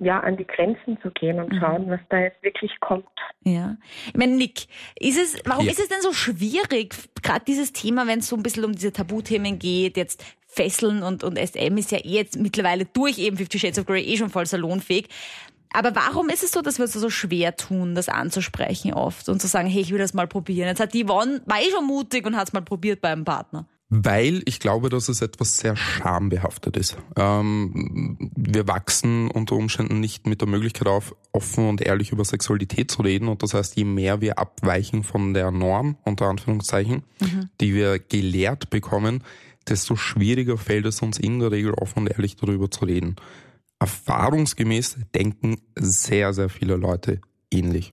ja, 0.00 0.20
an 0.20 0.36
die 0.36 0.46
Grenzen 0.46 0.98
zu 1.02 1.10
gehen 1.10 1.38
und 1.38 1.54
schauen, 1.60 1.88
was 1.90 2.00
da 2.08 2.18
jetzt 2.18 2.42
wirklich 2.42 2.72
kommt. 2.80 3.04
Ja. 3.42 3.76
Ich 4.06 4.14
meine, 4.14 4.36
Nick, 4.36 4.66
ist 4.98 5.18
es, 5.18 5.38
warum 5.44 5.66
Ja. 5.66 5.70
ist 5.72 5.80
es 5.80 5.88
denn 5.88 6.00
so 6.00 6.12
schwierig, 6.12 6.94
gerade 7.22 7.44
dieses 7.46 7.72
Thema, 7.72 8.06
wenn 8.06 8.20
es 8.20 8.28
so 8.28 8.36
ein 8.36 8.42
bisschen 8.42 8.64
um 8.64 8.72
diese 8.72 8.92
Tabuthemen 8.92 9.58
geht, 9.58 9.96
jetzt 9.96 10.24
Fesseln 10.46 11.02
und, 11.02 11.22
und 11.22 11.38
SM 11.38 11.76
ist 11.76 11.92
ja 11.92 11.98
eh 11.98 12.16
jetzt 12.16 12.38
mittlerweile 12.38 12.84
durch 12.86 13.18
eben 13.18 13.36
Fifty 13.36 13.58
Shades 13.58 13.78
of 13.78 13.86
Grey 13.86 14.02
eh 14.02 14.16
schon 14.16 14.30
voll 14.30 14.46
salonfähig. 14.46 15.08
Aber 15.72 15.94
warum 15.94 16.28
ist 16.30 16.42
es 16.42 16.50
so, 16.50 16.62
dass 16.62 16.78
wir 16.78 16.84
uns 16.84 16.94
so 16.94 17.10
schwer 17.10 17.54
tun, 17.56 17.94
das 17.94 18.08
anzusprechen 18.08 18.92
oft 18.92 19.28
und 19.28 19.40
zu 19.40 19.46
sagen, 19.46 19.68
hey, 19.68 19.82
ich 19.82 19.92
will 19.92 19.98
das 19.98 20.14
mal 20.14 20.26
probieren? 20.26 20.66
Jetzt 20.68 20.80
hat 20.80 20.94
die 20.94 21.04
Yvonne, 21.04 21.42
war 21.46 21.60
eh 21.60 21.70
schon 21.70 21.86
mutig 21.86 22.26
und 22.26 22.36
hat 22.36 22.48
es 22.48 22.52
mal 22.52 22.62
probiert 22.62 23.00
beim 23.00 23.24
Partner. 23.24 23.66
Weil 23.92 24.42
ich 24.46 24.60
glaube, 24.60 24.88
dass 24.88 25.08
es 25.08 25.20
etwas 25.20 25.58
sehr 25.58 25.74
schambehaftet 25.74 26.76
ist. 26.76 26.96
Ähm, 27.16 28.30
wir 28.36 28.68
wachsen 28.68 29.28
unter 29.28 29.56
Umständen 29.56 29.98
nicht 29.98 30.28
mit 30.28 30.40
der 30.40 30.48
Möglichkeit 30.48 30.86
auf, 30.86 31.14
offen 31.32 31.68
und 31.68 31.80
ehrlich 31.80 32.12
über 32.12 32.24
Sexualität 32.24 32.90
zu 32.90 33.02
reden. 33.02 33.26
Und 33.26 33.42
das 33.42 33.52
heißt, 33.52 33.76
je 33.76 33.84
mehr 33.84 34.20
wir 34.20 34.38
abweichen 34.38 35.02
von 35.02 35.34
der 35.34 35.50
Norm, 35.50 35.96
unter 36.04 36.26
Anführungszeichen, 36.26 37.02
die 37.60 37.74
wir 37.74 37.98
gelehrt 37.98 38.70
bekommen, 38.70 39.24
desto 39.68 39.96
schwieriger 39.96 40.56
fällt 40.56 40.86
es 40.86 41.02
uns 41.02 41.18
in 41.18 41.40
der 41.40 41.50
Regel 41.50 41.74
offen 41.74 42.00
und 42.00 42.10
ehrlich 42.10 42.36
darüber 42.36 42.70
zu 42.70 42.84
reden. 42.84 43.16
Erfahrungsgemäß 43.80 45.10
denken 45.14 45.56
sehr, 45.74 46.32
sehr 46.32 46.48
viele 46.48 46.76
Leute 46.76 47.20
ähnlich. 47.52 47.92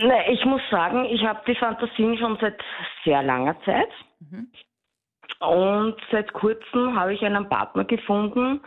Ne, 0.00 0.32
ich 0.32 0.44
muss 0.44 0.62
sagen, 0.70 1.04
ich 1.06 1.22
habe 1.22 1.40
die 1.46 1.56
Fantasien 1.56 2.16
schon 2.18 2.36
seit 2.40 2.58
sehr 3.04 3.22
langer 3.22 3.56
Zeit. 3.64 3.88
Und 5.40 5.96
seit 6.10 6.32
kurzem 6.32 6.98
habe 6.98 7.14
ich 7.14 7.22
einen 7.22 7.48
Partner 7.48 7.84
gefunden, 7.84 8.60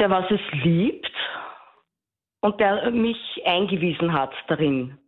der 0.00 0.10
was 0.10 0.28
es 0.30 0.40
liebt 0.64 1.12
und 2.40 2.58
der 2.58 2.90
mich 2.90 3.18
eingewiesen 3.44 4.12
hat 4.12 4.32
darin. 4.48 4.98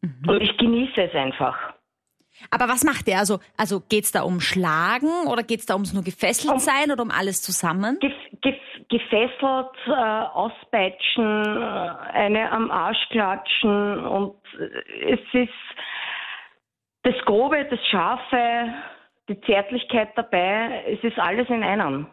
Mhm. 0.00 0.28
Und 0.28 0.40
ich 0.42 0.56
genieße 0.58 1.02
es 1.02 1.14
einfach. 1.14 1.56
Aber 2.50 2.68
was 2.68 2.84
macht 2.84 3.06
der? 3.06 3.18
Also, 3.18 3.38
also 3.56 3.80
geht's 3.88 4.12
da 4.12 4.22
um 4.22 4.40
Schlagen 4.40 5.26
oder 5.26 5.42
geht's 5.42 5.66
da 5.66 5.74
ums 5.74 5.94
nur 5.94 6.04
gefesselt 6.04 6.52
um, 6.52 6.58
sein 6.58 6.90
oder 6.92 7.02
um 7.02 7.10
alles 7.10 7.42
zusammen? 7.42 7.98
Gef, 8.00 8.12
gef, 8.42 8.56
gefesselt, 8.88 9.70
äh, 9.86 9.90
auspeitschen, 9.90 11.24
äh, 11.24 11.86
eine 12.12 12.52
am 12.52 12.70
Arsch 12.70 13.08
klatschen 13.08 14.04
und 14.04 14.36
äh, 14.58 15.14
es 15.14 15.20
ist 15.32 15.52
das 17.02 17.14
Grobe, 17.24 17.66
das 17.70 17.80
Scharfe, 17.86 18.74
die 19.28 19.40
Zärtlichkeit 19.42 20.10
dabei, 20.16 20.84
es 20.88 21.02
ist 21.02 21.18
alles 21.18 21.48
in 21.48 21.62
einem. 21.62 22.06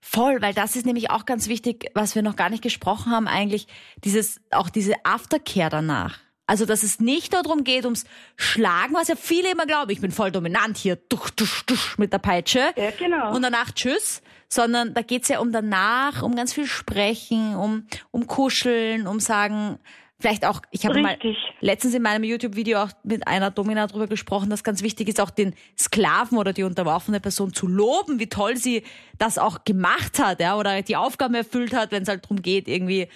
Voll, 0.00 0.40
weil 0.40 0.54
das 0.54 0.76
ist 0.76 0.86
nämlich 0.86 1.10
auch 1.10 1.26
ganz 1.26 1.48
wichtig, 1.48 1.90
was 1.94 2.14
wir 2.14 2.22
noch 2.22 2.36
gar 2.36 2.48
nicht 2.48 2.62
gesprochen 2.62 3.12
haben 3.12 3.28
eigentlich, 3.28 3.66
dieses, 4.04 4.40
auch 4.50 4.70
diese 4.70 4.94
Aftercare 5.04 5.68
danach. 5.68 6.18
Also, 6.46 6.66
dass 6.66 6.82
es 6.82 6.98
nicht 6.98 7.32
nur 7.32 7.42
darum 7.42 7.62
geht, 7.62 7.84
ums 7.84 8.06
Schlagen, 8.34 8.92
was 8.94 9.06
ja 9.06 9.14
viele 9.14 9.52
immer 9.52 9.66
glauben, 9.66 9.90
ich 9.90 10.00
bin 10.00 10.10
voll 10.10 10.32
dominant 10.32 10.76
hier, 10.78 10.96
dusch, 10.96 11.30
dusch, 11.36 11.64
dusch 11.64 11.96
mit 11.96 12.12
der 12.12 12.18
Peitsche. 12.18 12.72
Ja, 12.76 12.90
genau. 12.98 13.32
Und 13.34 13.42
danach 13.42 13.70
tschüss. 13.70 14.20
Sondern 14.48 14.92
da 14.92 15.02
geht's 15.02 15.28
ja 15.28 15.38
um 15.38 15.52
danach, 15.52 16.24
um 16.24 16.34
ganz 16.34 16.52
viel 16.52 16.66
Sprechen, 16.66 17.54
um, 17.54 17.86
um 18.10 18.26
Kuscheln, 18.26 19.06
um 19.06 19.20
sagen, 19.20 19.78
Vielleicht 20.20 20.46
auch, 20.46 20.60
ich 20.70 20.84
habe 20.84 21.00
mal 21.00 21.16
letztens 21.60 21.94
in 21.94 22.02
meinem 22.02 22.24
YouTube-Video 22.24 22.82
auch 22.82 22.90
mit 23.04 23.26
einer 23.26 23.50
Domina 23.50 23.86
darüber 23.86 24.06
gesprochen, 24.06 24.50
dass 24.50 24.62
ganz 24.62 24.82
wichtig 24.82 25.08
ist, 25.08 25.18
auch 25.18 25.30
den 25.30 25.54
Sklaven 25.78 26.36
oder 26.36 26.52
die 26.52 26.62
unterworfene 26.62 27.20
Person 27.20 27.54
zu 27.54 27.66
loben, 27.66 28.20
wie 28.20 28.28
toll 28.28 28.56
sie 28.56 28.82
das 29.18 29.38
auch 29.38 29.64
gemacht 29.64 30.18
hat, 30.18 30.40
ja, 30.40 30.58
oder 30.58 30.82
die 30.82 30.96
Aufgaben 30.96 31.34
erfüllt 31.34 31.74
hat, 31.74 31.90
wenn 31.90 32.02
es 32.02 32.08
halt 32.08 32.24
darum 32.24 32.42
geht, 32.42 32.68
irgendwie, 32.68 33.08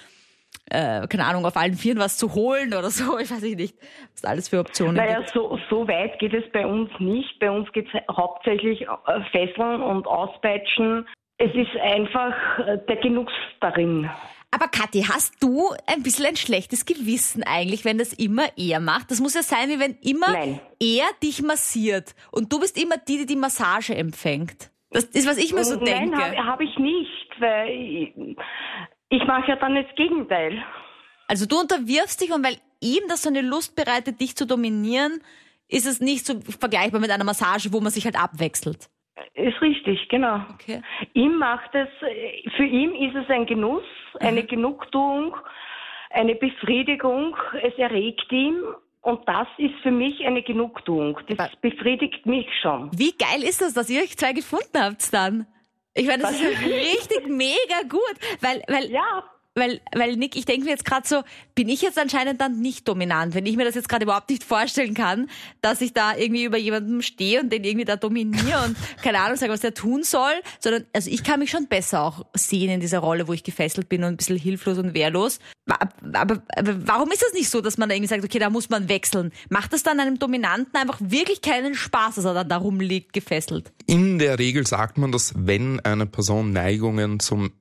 äh, 0.70 1.06
keine 1.06 1.26
Ahnung, 1.26 1.44
auf 1.44 1.58
allen 1.58 1.74
Vieren 1.74 1.98
was 1.98 2.16
zu 2.16 2.34
holen 2.34 2.72
oder 2.72 2.88
so. 2.88 3.18
Ich 3.24 3.30
weiß 3.30 3.42
nicht, 3.42 3.74
was 4.14 4.24
alles 4.24 4.48
für 4.48 4.60
Optionen 4.60 4.96
naja, 4.96 5.18
gibt. 5.18 5.30
So, 5.30 5.58
so 5.68 5.86
weit 5.86 6.18
geht 6.18 6.32
es 6.32 6.50
bei 6.52 6.66
uns 6.66 6.90
nicht. 7.00 7.38
Bei 7.38 7.50
uns 7.50 7.70
geht 7.72 7.86
es 7.92 8.16
hauptsächlich 8.16 8.82
äh, 8.82 9.20
Fesseln 9.30 9.82
und 9.82 10.06
Auspeitschen. 10.06 11.06
Es 11.36 11.52
ist 11.54 11.76
einfach 11.82 12.58
äh, 12.60 12.78
der 12.88 12.96
Genuss 12.96 13.32
darin. 13.60 14.08
Aber 14.54 14.68
Kathi, 14.68 15.02
hast 15.02 15.42
du 15.42 15.70
ein 15.86 16.04
bisschen 16.04 16.26
ein 16.26 16.36
schlechtes 16.36 16.86
Gewissen 16.86 17.42
eigentlich, 17.42 17.84
wenn 17.84 17.98
das 17.98 18.12
immer 18.12 18.46
er 18.56 18.78
macht? 18.78 19.10
Das 19.10 19.20
muss 19.20 19.34
ja 19.34 19.42
sein, 19.42 19.68
wie 19.68 19.80
wenn 19.80 19.96
immer 19.96 20.30
Nein. 20.30 20.60
er 20.78 21.06
dich 21.24 21.42
massiert 21.42 22.14
und 22.30 22.52
du 22.52 22.60
bist 22.60 22.80
immer 22.80 22.96
die, 22.96 23.18
die 23.18 23.26
die 23.26 23.36
Massage 23.36 23.96
empfängt. 23.96 24.70
Das 24.90 25.06
ist, 25.06 25.26
was 25.26 25.38
ich 25.38 25.52
mir 25.52 25.64
so 25.64 25.74
Nein, 25.74 25.84
denke. 25.84 26.18
Nein, 26.18 26.36
habe 26.36 26.46
hab 26.46 26.60
ich 26.60 26.78
nicht, 26.78 27.30
weil 27.40 27.68
ich, 27.68 28.14
ich 29.08 29.26
mache 29.26 29.48
ja 29.48 29.56
dann 29.56 29.74
das 29.74 29.92
Gegenteil. 29.96 30.62
Also 31.26 31.46
du 31.46 31.58
unterwirfst 31.58 32.20
dich 32.20 32.32
und 32.32 32.44
weil 32.44 32.56
ihm 32.80 33.02
das 33.08 33.22
so 33.22 33.30
eine 33.30 33.40
Lust 33.40 33.74
bereitet, 33.74 34.20
dich 34.20 34.36
zu 34.36 34.46
dominieren, 34.46 35.20
ist 35.66 35.86
es 35.86 36.00
nicht 36.00 36.24
so 36.24 36.40
vergleichbar 36.40 37.00
mit 37.00 37.10
einer 37.10 37.24
Massage, 37.24 37.72
wo 37.72 37.80
man 37.80 37.90
sich 37.90 38.04
halt 38.04 38.22
abwechselt. 38.22 38.88
Ist 39.34 39.60
richtig, 39.60 40.08
genau. 40.08 40.40
Okay. 40.54 40.82
Ihm 41.12 41.36
macht 41.36 41.74
es, 41.74 41.88
für 42.56 42.64
ihn 42.64 42.94
ist 42.94 43.14
es 43.14 43.30
ein 43.30 43.46
Genuss, 43.46 43.84
eine 44.20 44.42
mhm. 44.42 44.46
Genugtuung, 44.48 45.36
eine 46.10 46.34
Befriedigung. 46.34 47.36
Es 47.62 47.74
erregt 47.78 48.30
ihn 48.32 48.56
und 49.02 49.28
das 49.28 49.46
ist 49.58 49.74
für 49.82 49.90
mich 49.90 50.24
eine 50.24 50.42
Genugtuung. 50.42 51.18
Das 51.36 51.54
befriedigt 51.60 52.26
mich 52.26 52.46
schon. 52.60 52.90
Wie 52.92 53.12
geil 53.16 53.42
ist 53.42 53.60
das, 53.60 53.74
dass 53.74 53.88
ihr 53.90 54.02
euch 54.02 54.16
zwei 54.16 54.32
gefunden 54.32 54.80
habt 54.80 55.12
dann? 55.12 55.46
Ich 55.94 56.06
meine, 56.06 56.22
das 56.22 56.32
Was? 56.32 56.40
ist 56.40 56.60
richtig 56.62 57.26
mega 57.28 57.82
gut, 57.88 58.16
weil, 58.40 58.62
weil 58.66 58.90
ja 58.90 59.22
weil, 59.54 59.80
weil 59.94 60.16
Nick, 60.16 60.36
ich 60.36 60.46
denke 60.46 60.64
mir 60.64 60.70
jetzt 60.70 60.84
gerade 60.84 61.06
so, 61.06 61.22
bin 61.54 61.68
ich 61.68 61.80
jetzt 61.82 61.98
anscheinend 61.98 62.40
dann 62.40 62.60
nicht 62.60 62.88
dominant, 62.88 63.34
wenn 63.34 63.46
ich 63.46 63.56
mir 63.56 63.64
das 63.64 63.76
jetzt 63.76 63.88
gerade 63.88 64.04
überhaupt 64.04 64.30
nicht 64.30 64.42
vorstellen 64.42 64.94
kann, 64.94 65.30
dass 65.60 65.80
ich 65.80 65.92
da 65.92 66.16
irgendwie 66.16 66.44
über 66.44 66.58
jemanden 66.58 67.02
stehe 67.02 67.40
und 67.40 67.52
den 67.52 67.62
irgendwie 67.62 67.84
da 67.84 67.96
dominiere 67.96 68.64
und 68.64 68.76
keine 69.02 69.20
Ahnung 69.20 69.36
sage, 69.36 69.52
was 69.52 69.60
der 69.60 69.74
tun 69.74 70.02
soll, 70.02 70.32
sondern 70.58 70.86
also 70.92 71.08
ich 71.08 71.22
kann 71.22 71.38
mich 71.38 71.50
schon 71.50 71.68
besser 71.68 72.02
auch 72.02 72.26
sehen 72.34 72.70
in 72.70 72.80
dieser 72.80 72.98
Rolle, 72.98 73.28
wo 73.28 73.32
ich 73.32 73.44
gefesselt 73.44 73.88
bin 73.88 74.02
und 74.02 74.14
ein 74.14 74.16
bisschen 74.16 74.38
hilflos 74.38 74.78
und 74.78 74.94
wehrlos. 74.94 75.38
Aber, 75.66 75.88
aber, 76.12 76.42
aber 76.56 76.86
warum 76.86 77.10
ist 77.12 77.22
das 77.22 77.32
nicht 77.32 77.48
so, 77.48 77.60
dass 77.60 77.78
man 77.78 77.88
da 77.88 77.94
irgendwie 77.94 78.08
sagt, 78.08 78.24
okay, 78.24 78.38
da 78.38 78.50
muss 78.50 78.70
man 78.70 78.88
wechseln? 78.88 79.32
Macht 79.48 79.72
das 79.72 79.82
dann 79.82 80.00
einem 80.00 80.18
Dominanten 80.18 80.76
einfach 80.76 80.98
wirklich 81.00 81.40
keinen 81.42 81.74
Spaß, 81.74 82.16
dass 82.16 82.24
er 82.24 82.34
dann 82.34 82.48
da 82.48 82.56
rumliegt, 82.56 83.12
gefesselt? 83.12 83.72
In 83.86 84.18
der 84.18 84.38
Regel 84.38 84.66
sagt 84.66 84.98
man, 84.98 85.12
dass 85.12 85.32
wenn 85.36 85.80
eine 85.80 86.06
Person 86.06 86.52
Neigungen 86.52 87.20
zum 87.20 87.52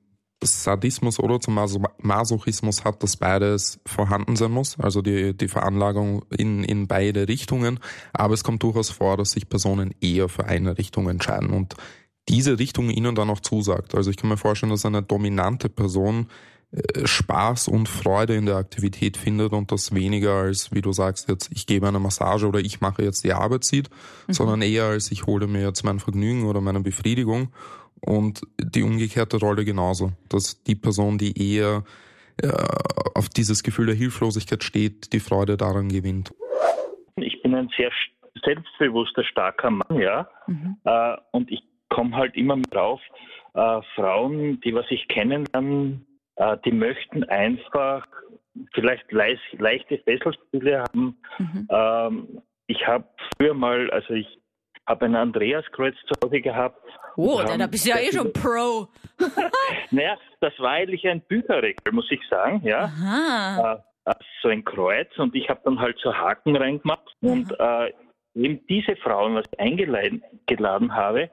Sadismus 0.42 1.18
oder 1.18 1.40
zum 1.40 1.58
Masochismus 1.98 2.84
hat, 2.84 3.02
dass 3.02 3.16
beides 3.16 3.80
vorhanden 3.86 4.36
sein 4.36 4.50
muss, 4.50 4.78
also 4.78 5.00
die, 5.00 5.36
die 5.36 5.48
Veranlagung 5.48 6.24
in, 6.36 6.64
in 6.64 6.86
beide 6.86 7.28
Richtungen. 7.28 7.80
Aber 8.12 8.34
es 8.34 8.44
kommt 8.44 8.62
durchaus 8.62 8.90
vor, 8.90 9.16
dass 9.16 9.32
sich 9.32 9.48
Personen 9.48 9.94
eher 10.00 10.28
für 10.28 10.46
eine 10.46 10.76
Richtung 10.76 11.08
entscheiden 11.08 11.50
und 11.50 11.74
diese 12.28 12.58
Richtung 12.58 12.90
ihnen 12.90 13.14
dann 13.14 13.30
auch 13.30 13.40
zusagt. 13.40 13.94
Also 13.94 14.10
ich 14.10 14.16
kann 14.16 14.30
mir 14.30 14.36
vorstellen, 14.36 14.70
dass 14.70 14.86
eine 14.86 15.02
dominante 15.02 15.68
Person 15.68 16.28
äh, 16.70 17.06
Spaß 17.06 17.68
und 17.68 17.88
Freude 17.88 18.34
in 18.34 18.46
der 18.46 18.56
Aktivität 18.56 19.16
findet 19.16 19.52
und 19.52 19.70
das 19.70 19.94
weniger 19.94 20.32
als, 20.34 20.72
wie 20.72 20.80
du 20.80 20.92
sagst, 20.92 21.28
jetzt 21.28 21.50
ich 21.52 21.66
gebe 21.66 21.86
eine 21.86 22.00
Massage 22.00 22.46
oder 22.46 22.60
ich 22.60 22.80
mache 22.80 23.02
jetzt 23.02 23.24
die 23.24 23.32
Arbeit 23.32 23.64
sieht, 23.64 23.90
mhm. 24.26 24.32
sondern 24.32 24.62
eher 24.62 24.84
als 24.84 25.10
ich 25.10 25.26
hole 25.26 25.46
mir 25.46 25.62
jetzt 25.62 25.84
mein 25.84 26.00
Vergnügen 26.00 26.44
oder 26.44 26.60
meine 26.60 26.80
Befriedigung 26.80 27.48
und 28.04 28.42
die 28.58 28.82
umgekehrte 28.82 29.38
Rolle 29.38 29.64
genauso, 29.64 30.12
dass 30.28 30.62
die 30.64 30.74
Person, 30.74 31.18
die 31.18 31.32
eher 31.36 31.84
äh, 32.42 32.48
auf 33.14 33.28
dieses 33.28 33.62
Gefühl 33.62 33.86
der 33.86 33.94
Hilflosigkeit 33.94 34.64
steht, 34.64 35.12
die 35.12 35.20
Freude 35.20 35.56
daran 35.56 35.88
gewinnt. 35.88 36.32
Ich 37.16 37.40
bin 37.42 37.54
ein 37.54 37.70
sehr 37.76 37.90
selbstbewusster, 38.44 39.24
starker 39.24 39.70
Mann, 39.70 39.98
ja, 39.98 40.28
mhm. 40.46 40.76
äh, 40.84 41.16
und 41.30 41.50
ich 41.50 41.62
komme 41.88 42.16
halt 42.16 42.34
immer 42.36 42.56
mehr 42.56 42.70
drauf, 42.70 43.00
äh, 43.54 43.80
Frauen, 43.94 44.60
die 44.62 44.74
was 44.74 44.86
ich 44.90 45.06
kennenlernen, 45.08 46.06
äh, 46.36 46.56
die 46.64 46.72
möchten 46.72 47.24
einfach 47.24 48.06
vielleicht 48.72 49.10
leicht, 49.12 49.40
leichte 49.58 49.98
Fesselspiele 49.98 50.82
haben. 50.82 51.16
Mhm. 51.38 51.68
Ähm, 51.70 52.42
ich 52.66 52.86
habe 52.86 53.04
früher 53.36 53.54
mal, 53.54 53.90
also 53.90 54.14
ich 54.14 54.26
habe 54.86 55.06
ein 55.06 55.14
Andreaskreuz 55.14 55.94
zu 56.06 56.14
Hause 56.22 56.40
gehabt. 56.40 56.80
Oh, 57.16 57.42
dann 57.46 57.60
da 57.60 57.66
bist 57.66 57.86
du 57.86 57.90
ja 57.90 57.98
eh 57.98 58.12
schon 58.12 58.32
Pro. 58.32 58.88
naja, 59.90 60.16
das 60.40 60.52
war 60.58 60.72
eigentlich 60.72 61.06
ein 61.06 61.20
Bücherregal, 61.22 61.92
muss 61.92 62.10
ich 62.10 62.20
sagen, 62.28 62.60
ja. 62.64 62.84
Aha. 62.84 63.84
Äh, 64.04 64.12
so 64.42 64.48
ein 64.48 64.64
Kreuz 64.64 65.08
und 65.16 65.34
ich 65.34 65.48
habe 65.48 65.60
dann 65.64 65.78
halt 65.78 65.98
so 66.02 66.12
Haken 66.12 66.56
reingemacht 66.56 67.16
mhm. 67.20 67.30
und 67.30 67.52
äh, 67.58 67.92
eben 68.34 68.66
diese 68.66 68.96
Frauen, 68.96 69.36
was 69.36 69.46
ich 69.50 69.60
eingeladen 69.60 70.94
habe, 70.94 71.22
äh, 71.22 71.28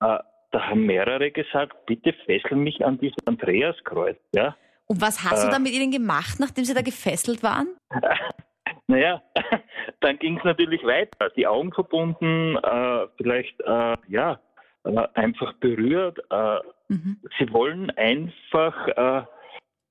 da 0.00 0.62
haben 0.68 0.86
mehrere 0.86 1.32
gesagt, 1.32 1.86
bitte 1.86 2.12
fesseln 2.24 2.60
mich 2.60 2.84
an 2.84 2.98
dieses 2.98 3.26
Andreaskreuz, 3.26 4.18
ja. 4.34 4.54
Und 4.86 5.00
was 5.00 5.24
hast 5.24 5.42
du 5.42 5.48
äh. 5.48 5.50
dann 5.50 5.62
mit 5.62 5.72
ihnen 5.72 5.90
gemacht, 5.90 6.38
nachdem 6.38 6.64
sie 6.64 6.74
da 6.74 6.82
gefesselt 6.82 7.42
waren? 7.42 7.68
Naja, 8.86 9.22
dann 10.00 10.18
ging 10.18 10.38
es 10.38 10.44
natürlich 10.44 10.84
weiter. 10.84 11.30
Die 11.36 11.46
Augen 11.46 11.72
verbunden, 11.72 12.56
äh, 12.56 13.06
vielleicht 13.16 13.60
äh, 13.60 13.96
ja 14.08 14.40
äh, 14.84 15.08
einfach 15.14 15.52
berührt. 15.54 16.18
Äh, 16.30 16.58
mhm. 16.88 17.20
Sie 17.38 17.52
wollen 17.52 17.90
einfach 17.90 18.88
äh, 18.88 19.22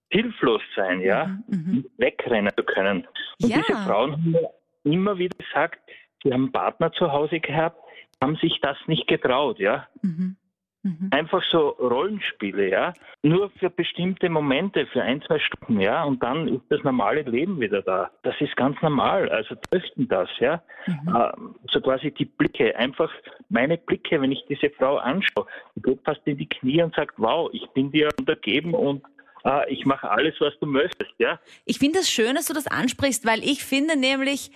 hilflos 0.10 0.62
sein, 0.76 1.02
ja, 1.02 1.26
mhm, 1.26 1.44
mhm. 1.48 1.86
wegrennen 1.98 2.52
zu 2.56 2.64
können. 2.64 3.08
Und 3.42 3.50
ja. 3.50 3.58
diese 3.58 3.78
Frauen 3.84 4.12
haben 4.14 4.36
immer 4.84 5.18
wieder 5.18 5.36
gesagt, 5.38 5.80
sie 6.22 6.32
haben 6.32 6.44
einen 6.44 6.52
Partner 6.52 6.92
zu 6.94 7.12
Hause 7.12 7.40
gehabt, 7.40 7.78
haben 8.22 8.36
sich 8.38 8.60
das 8.62 8.78
nicht 8.88 9.08
getraut, 9.08 9.60
ja. 9.60 9.88
Mhm. 10.02 10.38
Mhm. 10.84 11.08
Einfach 11.12 11.42
so 11.50 11.70
Rollenspiele, 11.70 12.70
ja. 12.70 12.94
Nur 13.22 13.50
für 13.52 13.70
bestimmte 13.70 14.30
Momente, 14.30 14.86
für 14.88 15.02
ein, 15.02 15.22
zwei 15.22 15.40
Stunden, 15.40 15.80
ja. 15.80 16.04
Und 16.04 16.22
dann 16.22 16.48
ist 16.50 16.64
das 16.70 16.84
normale 16.84 17.22
Leben 17.22 17.60
wieder 17.60 17.82
da. 17.82 18.12
Das 18.24 18.36
ist 18.42 18.56
ganz 18.58 18.80
normal. 18.82 19.30
Also 19.30 19.56
trösten 19.56 20.10
das, 20.10 20.30
ja. 20.40 20.62
Mhm. 20.86 21.16
Äh, 21.16 21.32
so 21.72 21.80
quasi 21.80 22.12
die 22.12 22.26
Blicke, 22.26 22.76
einfach 22.76 23.10
meine 23.48 23.78
Blicke, 23.78 24.20
wenn 24.22 24.34
ich 24.34 24.44
diese 24.50 24.70
Frau 24.72 24.98
anschaue, 24.98 25.48
die 25.76 25.82
geht 25.82 26.02
fast 26.04 26.22
in 26.26 26.38
die 26.38 26.50
Knie 26.50 26.84
und 26.84 26.94
sagt, 26.96 27.16
wow, 27.18 27.50
ich 27.54 27.66
bin 27.70 27.92
dir 27.92 28.10
untergeben 28.20 28.74
und 28.74 29.04
äh, 29.46 29.72
ich 29.72 29.86
mache 29.86 30.10
alles, 30.10 30.36
was 30.40 30.54
du 30.60 30.66
möchtest, 30.66 31.14
ja. 31.18 31.40
Ich 31.66 31.80
finde 31.80 32.00
es 32.00 32.06
das 32.06 32.14
schön, 32.14 32.36
dass 32.36 32.48
du 32.48 32.54
das 32.54 32.68
ansprichst, 32.68 33.26
weil 33.26 33.40
ich 33.40 33.64
finde 33.64 33.98
nämlich, 33.98 34.52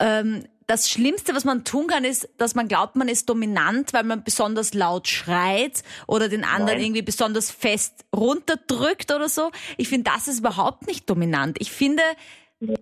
ähm, 0.00 0.44
das 0.66 0.88
Schlimmste, 0.88 1.34
was 1.34 1.44
man 1.44 1.64
tun 1.64 1.86
kann, 1.88 2.04
ist, 2.04 2.28
dass 2.40 2.54
man 2.54 2.68
glaubt, 2.68 2.96
man 2.96 3.08
ist 3.08 3.28
dominant, 3.28 3.92
weil 3.92 4.04
man 4.04 4.24
besonders 4.24 4.72
laut 4.72 5.08
schreit 5.08 5.82
oder 6.06 6.28
den 6.28 6.42
anderen 6.44 6.78
Nein. 6.78 6.86
irgendwie 6.86 7.02
besonders 7.02 7.50
fest 7.50 8.06
runterdrückt 8.16 9.12
oder 9.14 9.28
so. 9.28 9.50
Ich 9.76 9.88
finde, 9.88 10.10
das 10.10 10.26
ist 10.26 10.40
überhaupt 10.40 10.86
nicht 10.86 11.08
dominant. 11.10 11.58
Ich 11.60 11.70
finde, 11.70 12.02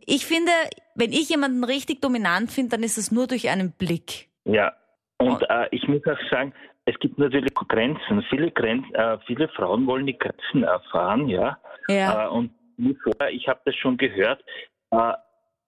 ich 0.06 0.26
finde, 0.26 0.52
wenn 0.94 1.12
ich 1.12 1.28
jemanden 1.28 1.64
richtig 1.64 2.00
dominant 2.00 2.52
finde, 2.52 2.76
dann 2.76 2.82
ist 2.84 2.98
es 2.98 3.10
nur 3.10 3.26
durch 3.26 3.48
einen 3.48 3.72
Blick. 3.72 4.28
Ja, 4.44 4.72
und 5.18 5.42
äh, 5.48 5.68
ich 5.70 5.86
muss 5.88 6.02
auch 6.06 6.30
sagen, 6.30 6.52
es 6.84 6.98
gibt 6.98 7.18
natürlich 7.18 7.54
Grenzen. 7.54 8.24
Viele, 8.28 8.50
Grenz, 8.50 8.84
äh, 8.94 9.18
viele 9.26 9.48
Frauen 9.48 9.86
wollen 9.86 10.06
die 10.06 10.18
Grenzen 10.18 10.64
erfahren, 10.64 11.28
ja. 11.28 11.58
ja. 11.88 12.26
Äh, 12.26 12.28
und 12.28 12.50
ich 13.30 13.48
habe 13.48 13.60
das 13.64 13.76
schon 13.76 13.96
gehört. 13.96 14.42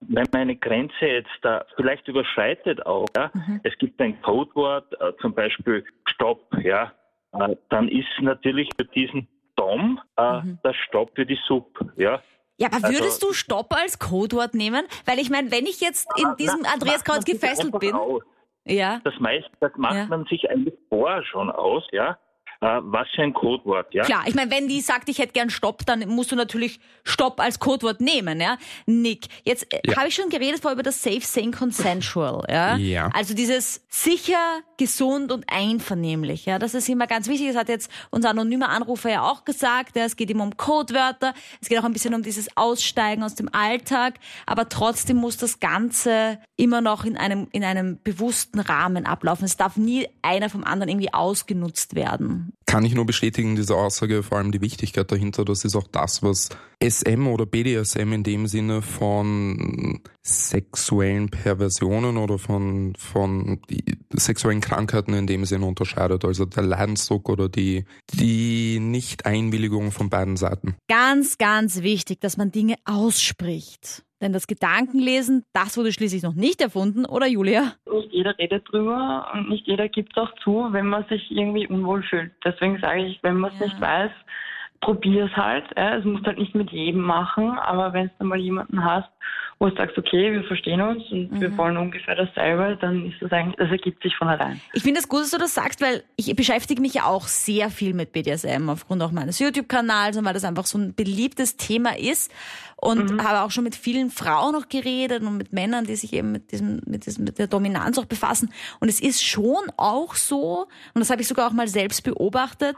Wenn 0.07 0.27
man 0.31 0.41
eine 0.41 0.55
Grenze 0.55 1.05
jetzt 1.05 1.29
da 1.41 1.65
vielleicht 1.75 2.07
überschreitet 2.07 2.85
auch, 2.85 3.07
ja, 3.15 3.31
mhm. 3.33 3.61
es 3.63 3.77
gibt 3.77 3.99
ein 4.01 4.21
Codewort, 4.21 4.93
äh, 4.99 5.13
zum 5.21 5.33
Beispiel 5.33 5.85
Stopp, 6.07 6.47
ja, 6.63 6.93
äh, 7.33 7.55
dann 7.69 7.87
ist 7.87 8.07
natürlich 8.21 8.69
für 8.77 8.85
diesen 8.85 9.27
Dom 9.55 9.99
äh, 10.17 10.41
mhm. 10.41 10.59
das 10.63 10.75
Stopp 10.87 11.11
für 11.15 11.25
die 11.25 11.39
Sub, 11.47 11.79
ja. 11.95 12.21
Ja, 12.57 12.67
aber 12.67 12.89
würdest 12.89 13.21
also, 13.21 13.27
du 13.27 13.33
Stopp 13.33 13.73
als 13.73 13.99
Codewort 13.99 14.53
nehmen? 14.53 14.85
Weil 15.05 15.19
ich 15.19 15.29
meine, 15.29 15.51
wenn 15.51 15.65
ich 15.65 15.81
jetzt 15.81 16.07
in 16.17 16.35
diesem 16.37 16.61
na, 16.63 16.73
Andreas 16.73 17.03
Kreuz 17.03 17.25
gefesselt 17.25 17.77
bin. 17.79 17.93
Aus. 17.93 18.23
Ja. 18.63 19.01
Das 19.03 19.13
meiste, 19.19 19.51
das 19.59 19.71
macht 19.75 19.95
ja. 19.95 20.05
man 20.05 20.25
sich 20.25 20.49
eigentlich 20.49 20.75
vorher 20.89 21.23
schon 21.25 21.51
aus, 21.51 21.83
ja. 21.91 22.17
Äh, 22.61 22.79
was 22.83 23.07
für 23.13 23.23
ein 23.23 23.33
Codewort, 23.33 23.93
ja? 23.93 24.03
Klar, 24.03 24.23
ich 24.27 24.35
meine, 24.35 24.49
wenn 24.51 24.67
die 24.67 24.81
sagt, 24.81 25.09
ich 25.09 25.19
hätte 25.19 25.33
gern 25.33 25.49
Stopp, 25.49 25.85
dann 25.85 26.07
musst 26.07 26.31
du 26.31 26.35
natürlich 26.35 26.79
Stopp 27.03 27.39
als 27.39 27.59
Codewort 27.59 28.01
nehmen, 28.01 28.39
ja? 28.39 28.57
Nick, 28.85 29.27
jetzt 29.43 29.71
äh, 29.73 29.81
ja. 29.85 29.97
habe 29.97 30.07
ich 30.07 30.15
schon 30.15 30.29
geredet 30.29 30.61
vor 30.61 30.71
über 30.71 30.83
das 30.83 31.03
Safe, 31.03 31.21
Sane, 31.21 31.51
Consensual, 31.51 32.43
ja? 32.49 32.77
Ja. 32.77 33.09
Also 33.13 33.33
dieses 33.33 33.85
sicher, 33.89 34.61
gesund 34.77 35.31
und 35.31 35.45
einvernehmlich, 35.47 36.45
ja? 36.45 36.57
Das 36.57 36.73
ist 36.73 36.87
immer 36.87 37.07
ganz 37.07 37.27
wichtig. 37.27 37.47
Das 37.49 37.57
hat 37.57 37.69
jetzt 37.69 37.91
unser 38.09 38.29
anonymer 38.29 38.69
Anrufer 38.69 39.09
ja 39.09 39.21
auch 39.23 39.43
gesagt, 39.43 39.95
ja? 39.97 40.05
Es 40.05 40.15
geht 40.15 40.29
immer 40.29 40.43
um 40.43 40.55
Codewörter, 40.55 41.33
es 41.61 41.67
geht 41.67 41.79
auch 41.79 41.83
ein 41.83 41.93
bisschen 41.93 42.13
um 42.13 42.23
dieses 42.23 42.55
Aussteigen 42.55 43.23
aus 43.23 43.35
dem 43.35 43.53
Alltag, 43.53 44.15
aber 44.45 44.69
trotzdem 44.69 45.17
muss 45.17 45.37
das 45.37 45.59
Ganze 45.59 46.39
immer 46.55 46.81
noch 46.81 47.05
in 47.05 47.17
einem, 47.17 47.47
in 47.51 47.63
einem 47.63 48.01
bewussten 48.01 48.59
Rahmen 48.59 49.05
ablaufen. 49.05 49.45
Es 49.45 49.57
darf 49.57 49.77
nie 49.77 50.07
einer 50.21 50.49
vom 50.49 50.63
anderen 50.63 50.89
irgendwie 50.89 51.13
ausgenutzt 51.13 51.95
werden. 51.95 52.53
Kann 52.75 52.83
ich 52.83 52.93
nur 52.93 53.05
bestätigen, 53.05 53.55
diese 53.55 53.73
Aussage, 53.73 54.21
vor 54.21 54.37
allem 54.37 54.51
die 54.51 54.59
Wichtigkeit 54.59 55.09
dahinter, 55.09 55.45
das 55.45 55.63
ist 55.63 55.77
auch 55.77 55.87
das, 55.93 56.21
was 56.23 56.49
SM 56.89 57.27
oder 57.27 57.45
BDSM 57.45 58.13
in 58.13 58.23
dem 58.23 58.47
Sinne 58.47 58.81
von 58.81 60.01
sexuellen 60.21 61.29
Perversionen 61.29 62.17
oder 62.17 62.37
von, 62.37 62.93
von 62.95 63.59
sexuellen 64.11 64.61
Krankheiten 64.61 65.13
in 65.13 65.27
dem 65.27 65.45
Sinne 65.45 65.65
unterscheidet. 65.65 66.23
Also 66.25 66.45
der 66.45 66.63
Leidensdruck 66.63 67.29
oder 67.29 67.49
die, 67.49 67.85
die 68.13 68.79
Nicht-Einwilligung 68.79 69.91
von 69.91 70.09
beiden 70.09 70.37
Seiten. 70.37 70.75
Ganz, 70.87 71.37
ganz 71.37 71.81
wichtig, 71.81 72.21
dass 72.21 72.37
man 72.37 72.51
Dinge 72.51 72.75
ausspricht. 72.85 74.03
Denn 74.21 74.31
das 74.31 74.47
Gedankenlesen, 74.47 75.43
das 75.53 75.77
wurde 75.77 75.91
schließlich 75.91 76.23
noch 76.23 76.35
nicht 76.35 76.61
erfunden, 76.61 77.05
oder 77.05 77.27
Julia? 77.27 77.73
Nicht 77.91 78.11
jeder 78.11 78.37
redet 78.37 78.63
drüber 78.71 79.27
und 79.33 79.49
nicht 79.49 79.67
jeder 79.67 79.89
gibt 79.89 80.15
es 80.15 80.23
auch 80.23 80.33
zu, 80.43 80.67
wenn 80.71 80.87
man 80.87 81.05
sich 81.09 81.29
irgendwie 81.29 81.67
unwohl 81.67 82.01
fühlt. 82.03 82.31
Deswegen 82.43 82.79
sage 82.79 83.05
ich, 83.05 83.21
wenn 83.23 83.37
man 83.37 83.53
es 83.53 83.59
ja. 83.59 83.65
nicht 83.65 83.81
weiß, 83.81 84.11
probier 84.85 85.25
es 85.25 85.35
halt. 85.35 85.65
Ja. 85.75 85.97
Es 85.97 86.05
muss 86.05 86.23
halt 86.23 86.37
nicht 86.37 86.53
mit 86.53 86.71
jedem 86.71 87.01
machen, 87.01 87.57
aber 87.57 87.91
wenn 87.93 88.11
du 88.19 88.25
mal 88.25 88.39
jemanden 88.39 88.83
hast, 88.83 89.09
wo 89.57 89.69
du 89.69 89.75
sagst, 89.75 89.97
okay, 89.97 90.33
wir 90.33 90.43
verstehen 90.43 90.81
uns 90.81 91.03
und 91.11 91.31
mhm. 91.31 91.41
wir 91.41 91.57
wollen 91.57 91.77
ungefähr 91.77 92.15
dasselbe, 92.15 92.77
dann 92.81 93.05
ist 93.05 93.21
das 93.21 93.31
eigentlich, 93.31 93.55
das 93.55 93.71
ergibt 93.71 94.03
sich 94.03 94.15
von 94.15 94.27
allein. 94.27 94.59
Ich 94.73 94.83
finde 94.83 94.99
es 94.99 95.07
gut, 95.07 95.21
dass 95.21 95.31
du 95.31 95.37
das 95.37 95.55
sagst, 95.55 95.81
weil 95.81 96.03
ich 96.17 96.35
beschäftige 96.35 96.81
mich 96.81 96.95
ja 96.95 97.05
auch 97.05 97.27
sehr 97.27 97.69
viel 97.69 97.93
mit 97.93 98.11
BDSM 98.11 98.69
aufgrund 98.69 99.01
auch 99.01 99.11
meines 99.11 99.39
YouTube-Kanals 99.39 100.17
und 100.17 100.25
weil 100.25 100.33
das 100.33 100.43
einfach 100.43 100.65
so 100.65 100.77
ein 100.77 100.93
beliebtes 100.93 101.55
Thema 101.55 101.97
ist 101.97 102.31
und 102.75 103.11
mhm. 103.11 103.23
habe 103.23 103.41
auch 103.41 103.51
schon 103.51 103.63
mit 103.63 103.75
vielen 103.75 104.11
Frauen 104.11 104.53
noch 104.53 104.67
geredet 104.67 105.23
und 105.23 105.37
mit 105.37 105.53
Männern, 105.53 105.85
die 105.85 105.95
sich 105.95 106.13
eben 106.13 106.33
mit 106.33 106.51
diesem, 106.51 106.81
mit 106.85 107.05
diesem, 107.05 107.23
mit 107.23 107.39
der 107.39 107.47
Dominanz 107.47 107.97
auch 107.97 108.05
befassen. 108.05 108.51
Und 108.81 108.89
es 108.89 108.99
ist 108.99 109.25
schon 109.25 109.71
auch 109.77 110.15
so, 110.15 110.67
und 110.93 110.99
das 110.99 111.09
habe 111.09 111.21
ich 111.21 111.27
sogar 111.29 111.47
auch 111.47 111.53
mal 111.53 111.69
selbst 111.69 112.03
beobachtet, 112.03 112.75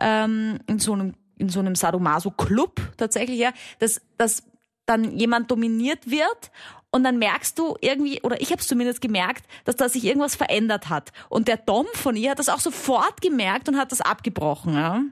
ähm, 0.00 0.58
in 0.68 0.78
so 0.78 0.92
einem 0.92 1.14
in 1.40 1.48
so 1.48 1.60
einem 1.60 1.74
Sadomaso-Club 1.74 2.80
tatsächlich, 2.96 3.38
ja, 3.38 3.52
dass, 3.78 4.00
dass 4.18 4.44
dann 4.86 5.16
jemand 5.16 5.50
dominiert 5.50 6.10
wird 6.10 6.50
und 6.90 7.04
dann 7.04 7.18
merkst 7.18 7.58
du 7.58 7.76
irgendwie, 7.80 8.20
oder 8.22 8.40
ich 8.40 8.50
habe 8.50 8.60
es 8.60 8.66
zumindest 8.66 9.00
gemerkt, 9.00 9.46
dass 9.64 9.76
da 9.76 9.88
sich 9.88 10.04
irgendwas 10.04 10.34
verändert 10.34 10.88
hat. 10.88 11.12
Und 11.28 11.48
der 11.48 11.56
Dom 11.56 11.86
von 11.94 12.16
ihr 12.16 12.32
hat 12.32 12.38
das 12.38 12.48
auch 12.48 12.60
sofort 12.60 13.20
gemerkt 13.20 13.68
und 13.68 13.78
hat 13.78 13.92
das 13.92 14.00
abgebrochen. 14.00 14.74
Ja? 14.74 15.02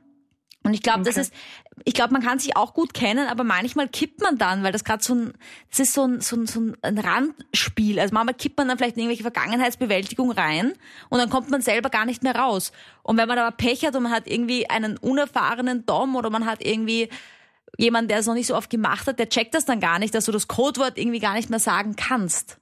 Und 0.64 0.74
ich 0.74 0.82
glaube, 0.82 1.00
okay. 1.00 1.08
das 1.08 1.16
ist, 1.16 1.34
ich 1.84 1.94
glaube, 1.94 2.12
man 2.12 2.22
kann 2.22 2.38
sich 2.38 2.56
auch 2.56 2.74
gut 2.74 2.92
kennen, 2.92 3.28
aber 3.28 3.44
manchmal 3.44 3.88
kippt 3.88 4.20
man 4.20 4.38
dann, 4.38 4.62
weil 4.62 4.72
das 4.72 4.84
gerade 4.84 5.02
so 5.02 5.14
ein, 5.14 5.32
das 5.70 5.80
ist 5.80 5.94
so 5.94 6.04
ein, 6.04 6.20
so 6.20 6.36
ein, 6.36 6.46
so 6.46 6.60
ein 6.82 6.98
Randspiel. 6.98 7.98
Also 8.00 8.12
manchmal 8.12 8.34
kippt 8.34 8.58
man 8.58 8.68
dann 8.68 8.76
vielleicht 8.76 8.96
in 8.96 9.02
irgendwelche 9.02 9.22
Vergangenheitsbewältigung 9.22 10.32
rein 10.32 10.74
und 11.08 11.18
dann 11.18 11.30
kommt 11.30 11.50
man 11.50 11.62
selber 11.62 11.90
gar 11.90 12.04
nicht 12.04 12.22
mehr 12.22 12.34
raus. 12.34 12.72
Und 13.02 13.16
wenn 13.16 13.28
man 13.28 13.38
aber 13.38 13.56
Pech 13.56 13.86
hat 13.86 13.94
und 13.96 14.02
man 14.02 14.12
hat 14.12 14.26
irgendwie 14.26 14.68
einen 14.68 14.98
unerfahrenen 14.98 15.86
Dom 15.86 16.16
oder 16.16 16.28
man 16.28 16.44
hat 16.44 16.64
irgendwie 16.64 17.08
jemand, 17.78 18.10
der 18.10 18.18
es 18.18 18.26
noch 18.26 18.34
nicht 18.34 18.48
so 18.48 18.56
oft 18.56 18.68
gemacht 18.68 19.06
hat, 19.06 19.18
der 19.18 19.28
checkt 19.28 19.54
das 19.54 19.64
dann 19.64 19.80
gar 19.80 19.98
nicht, 19.98 20.14
dass 20.14 20.24
du 20.24 20.32
das 20.32 20.48
Codewort 20.48 20.98
irgendwie 20.98 21.20
gar 21.20 21.34
nicht 21.34 21.50
mehr 21.50 21.60
sagen 21.60 21.96
kannst. 21.96 22.58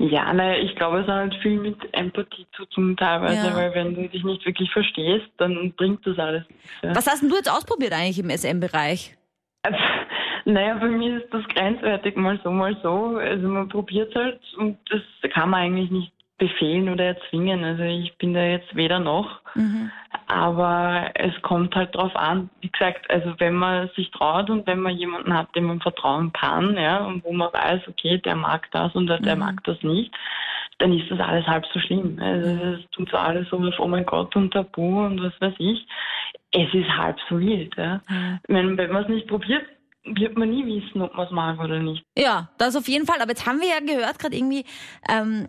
Ja, 0.00 0.32
naja, 0.32 0.58
ich 0.62 0.74
glaube, 0.76 1.00
es 1.00 1.06
hat 1.06 1.14
halt 1.14 1.34
viel 1.42 1.60
mit 1.60 1.76
Empathie 1.92 2.46
zu 2.56 2.64
tun 2.64 2.96
teilweise, 2.96 3.48
ja. 3.48 3.54
weil 3.54 3.74
wenn 3.74 3.94
du 3.94 4.08
dich 4.08 4.24
nicht 4.24 4.46
wirklich 4.46 4.72
verstehst, 4.72 5.26
dann 5.36 5.74
bringt 5.76 6.06
das 6.06 6.18
alles 6.18 6.42
nichts. 6.48 6.78
Ja. 6.82 6.96
Was 6.96 7.06
hast 7.06 7.20
denn 7.20 7.28
du 7.28 7.36
jetzt 7.36 7.52
ausprobiert 7.52 7.92
eigentlich 7.92 8.18
im 8.18 8.30
SM-Bereich? 8.30 9.14
naja, 10.46 10.74
bei 10.76 10.88
mir 10.88 11.22
ist 11.22 11.30
das 11.34 11.46
grenzwertig 11.48 12.16
mal 12.16 12.40
so, 12.42 12.50
mal 12.50 12.74
so. 12.82 13.18
Also 13.18 13.46
man 13.46 13.68
probiert 13.68 14.14
halt 14.14 14.40
und 14.56 14.78
das 14.88 15.02
kann 15.32 15.50
man 15.50 15.60
eigentlich 15.60 15.90
nicht 15.90 16.12
befehlen 16.38 16.88
oder 16.88 17.04
erzwingen. 17.04 17.62
Also 17.62 17.82
ich 17.82 18.16
bin 18.16 18.32
da 18.32 18.42
jetzt 18.42 18.74
weder 18.74 19.00
noch. 19.00 19.42
Mhm. 19.54 19.90
Aber 20.30 21.10
es 21.14 21.34
kommt 21.42 21.74
halt 21.74 21.92
drauf 21.92 22.14
an, 22.14 22.50
wie 22.60 22.70
gesagt, 22.70 23.10
also 23.10 23.34
wenn 23.38 23.54
man 23.54 23.90
sich 23.96 24.12
traut 24.12 24.48
und 24.48 24.64
wenn 24.68 24.78
man 24.78 24.96
jemanden 24.96 25.36
hat, 25.36 25.52
dem 25.56 25.64
man 25.64 25.80
vertrauen 25.80 26.32
kann, 26.32 26.76
ja, 26.76 26.98
und 26.98 27.24
wo 27.24 27.32
man 27.32 27.52
weiß, 27.52 27.82
okay, 27.88 28.18
der 28.18 28.36
mag 28.36 28.70
das 28.70 28.94
und 28.94 29.08
der 29.08 29.34
mhm. 29.34 29.40
mag 29.40 29.64
das 29.64 29.82
nicht, 29.82 30.14
dann 30.78 30.96
ist 30.96 31.10
das 31.10 31.18
alles 31.18 31.44
halb 31.48 31.66
so 31.74 31.80
schlimm. 31.80 32.16
Also 32.22 32.48
es 32.48 32.90
tut 32.92 33.10
so 33.10 33.16
alles 33.16 33.48
so 33.48 33.56
auf, 33.56 33.74
oh 33.80 33.88
mein 33.88 34.06
Gott 34.06 34.36
und 34.36 34.52
Tabu 34.52 35.04
und 35.04 35.20
was 35.20 35.32
weiß 35.40 35.54
ich. 35.58 35.84
Es 36.52 36.72
ist 36.72 36.88
halb 36.96 37.18
so 37.28 37.40
wild. 37.40 37.74
Ja. 37.76 38.00
Mhm. 38.08 38.38
Wenn, 38.46 38.78
wenn 38.78 38.92
man 38.92 39.02
es 39.02 39.08
nicht 39.08 39.26
probiert, 39.26 39.64
wird 40.04 40.38
man 40.38 40.50
nie 40.50 40.64
wissen, 40.64 41.02
ob 41.02 41.12
man 41.16 41.26
es 41.26 41.32
mag 41.32 41.58
oder 41.58 41.80
nicht. 41.80 42.04
Ja, 42.16 42.50
das 42.56 42.76
auf 42.76 42.86
jeden 42.86 43.04
Fall. 43.04 43.20
Aber 43.20 43.30
jetzt 43.30 43.46
haben 43.46 43.60
wir 43.60 43.68
ja 43.68 43.80
gehört, 43.80 44.20
gerade 44.20 44.36
irgendwie, 44.36 44.64
ähm, 45.08 45.48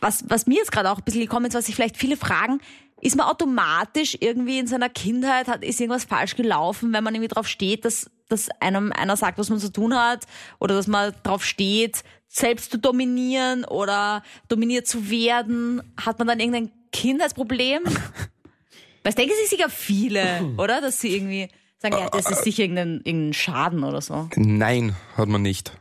was, 0.00 0.28
was 0.28 0.48
mir 0.48 0.56
jetzt 0.56 0.72
gerade 0.72 0.90
auch 0.90 0.98
ein 0.98 1.04
bisschen 1.04 1.22
gekommen 1.22 1.46
ist, 1.46 1.54
was 1.54 1.66
sich 1.66 1.76
vielleicht 1.76 1.96
viele 1.96 2.16
fragen, 2.16 2.60
ist 3.00 3.16
man 3.16 3.26
automatisch 3.26 4.16
irgendwie 4.20 4.58
in 4.58 4.66
seiner 4.66 4.88
Kindheit, 4.88 5.48
hat, 5.48 5.64
ist 5.64 5.80
irgendwas 5.80 6.04
falsch 6.04 6.36
gelaufen, 6.36 6.92
wenn 6.92 7.04
man 7.04 7.14
irgendwie 7.14 7.32
drauf 7.32 7.46
steht, 7.46 7.84
dass, 7.84 8.10
dass 8.28 8.48
einem 8.60 8.92
einer 8.92 9.16
sagt, 9.16 9.38
was 9.38 9.50
man 9.50 9.58
zu 9.58 9.72
tun 9.72 9.94
hat, 9.94 10.26
oder 10.58 10.74
dass 10.74 10.86
man 10.86 11.12
drauf 11.22 11.44
steht, 11.44 12.02
selbst 12.28 12.70
zu 12.70 12.78
dominieren 12.78 13.64
oder 13.64 14.22
dominiert 14.48 14.86
zu 14.86 15.10
werden, 15.10 15.82
hat 15.96 16.18
man 16.18 16.28
dann 16.28 16.40
irgendein 16.40 16.70
Kindheitsproblem? 16.92 17.82
Weil 19.02 19.12
denken 19.12 19.34
sich 19.40 19.50
sicher 19.50 19.70
viele, 19.70 20.54
oder? 20.58 20.80
Dass 20.80 21.00
sie 21.00 21.14
irgendwie 21.14 21.48
sagen, 21.78 21.96
ja, 21.96 22.10
das 22.10 22.30
ist 22.30 22.44
sicher 22.44 22.64
irgendein, 22.64 23.00
irgendein 23.04 23.32
Schaden 23.32 23.84
oder 23.84 24.00
so. 24.00 24.28
Nein, 24.36 24.96
hat 25.16 25.28
man 25.28 25.42
nicht. 25.42 25.72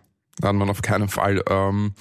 Hat 0.41 0.55
man 0.55 0.69
auf 0.69 0.81
keinen 0.81 1.09
Fall. 1.09 1.43
Ähm, 1.49 1.93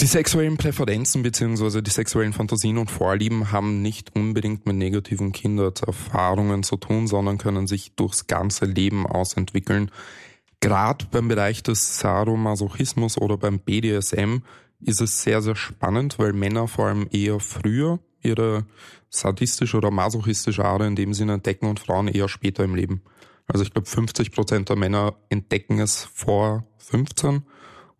die 0.00 0.06
sexuellen 0.06 0.56
Präferenzen 0.58 1.22
bzw. 1.22 1.80
die 1.80 1.90
sexuellen 1.90 2.32
Fantasien 2.34 2.76
und 2.76 2.90
Vorlieben 2.90 3.50
haben 3.50 3.80
nicht 3.80 4.14
unbedingt 4.14 4.66
mit 4.66 4.76
negativen 4.76 5.32
Kindererfahrungen 5.32 6.62
zu 6.62 6.76
tun, 6.76 7.06
sondern 7.06 7.38
können 7.38 7.66
sich 7.66 7.94
durchs 7.94 8.26
ganze 8.26 8.66
Leben 8.66 9.06
ausentwickeln. 9.06 9.90
Gerade 10.60 11.06
beim 11.10 11.28
Bereich 11.28 11.62
des 11.62 11.98
Sadomasochismus 11.98 13.18
oder 13.18 13.38
beim 13.38 13.58
BDSM 13.58 14.42
ist 14.80 15.00
es 15.00 15.22
sehr, 15.22 15.40
sehr 15.40 15.56
spannend, 15.56 16.18
weil 16.18 16.34
Männer 16.34 16.68
vor 16.68 16.86
allem 16.86 17.08
eher 17.10 17.40
früher 17.40 17.98
ihre 18.22 18.66
sadistische 19.08 19.78
oder 19.78 19.90
masochistische 19.90 20.64
Ader 20.64 20.86
in 20.86 20.96
dem 20.96 21.14
Sinne 21.14 21.34
entdecken 21.34 21.66
und 21.66 21.80
Frauen 21.80 22.08
eher 22.08 22.28
später 22.28 22.64
im 22.64 22.74
Leben. 22.74 23.02
Also 23.46 23.64
ich 23.64 23.72
glaube 23.72 23.88
50 23.88 24.32
Prozent 24.32 24.68
der 24.68 24.76
Männer 24.76 25.14
entdecken 25.30 25.78
es 25.78 26.04
vor 26.04 26.66
15 26.78 27.44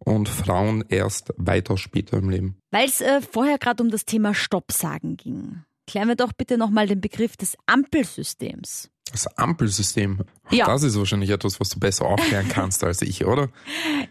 und 0.07 0.29
Frauen 0.29 0.85
erst 0.89 1.35
weiter 1.37 1.77
später 1.77 2.17
im 2.19 2.31
Leben. 2.31 2.57
Weil 2.71 2.87
es 2.87 3.01
äh, 3.01 3.21
vorher 3.21 3.59
gerade 3.59 3.83
um 3.83 3.91
das 3.91 4.05
Thema 4.05 4.35
Stopp 4.35 4.73
sagen 4.73 5.17
ging. 5.17 5.65
Klären 5.87 6.09
wir 6.09 6.17
doch 6.17 6.33
bitte 6.33 6.57
nochmal 6.57 6.87
den 6.87 7.01
Begriff 7.01 7.37
des 7.37 7.57
Ampelsystems. 7.67 8.89
Das 9.11 9.27
Ampelsystem. 9.37 10.21
Ja. 10.51 10.67
Das 10.67 10.83
ist 10.85 10.97
wahrscheinlich 10.97 11.31
etwas, 11.31 11.61
was 11.61 11.69
du 11.71 11.81
besser 11.81 12.07
aufklären 12.07 12.49
kannst 12.53 12.85
als 12.85 13.03
ich, 13.03 13.25
oder? 13.25 13.49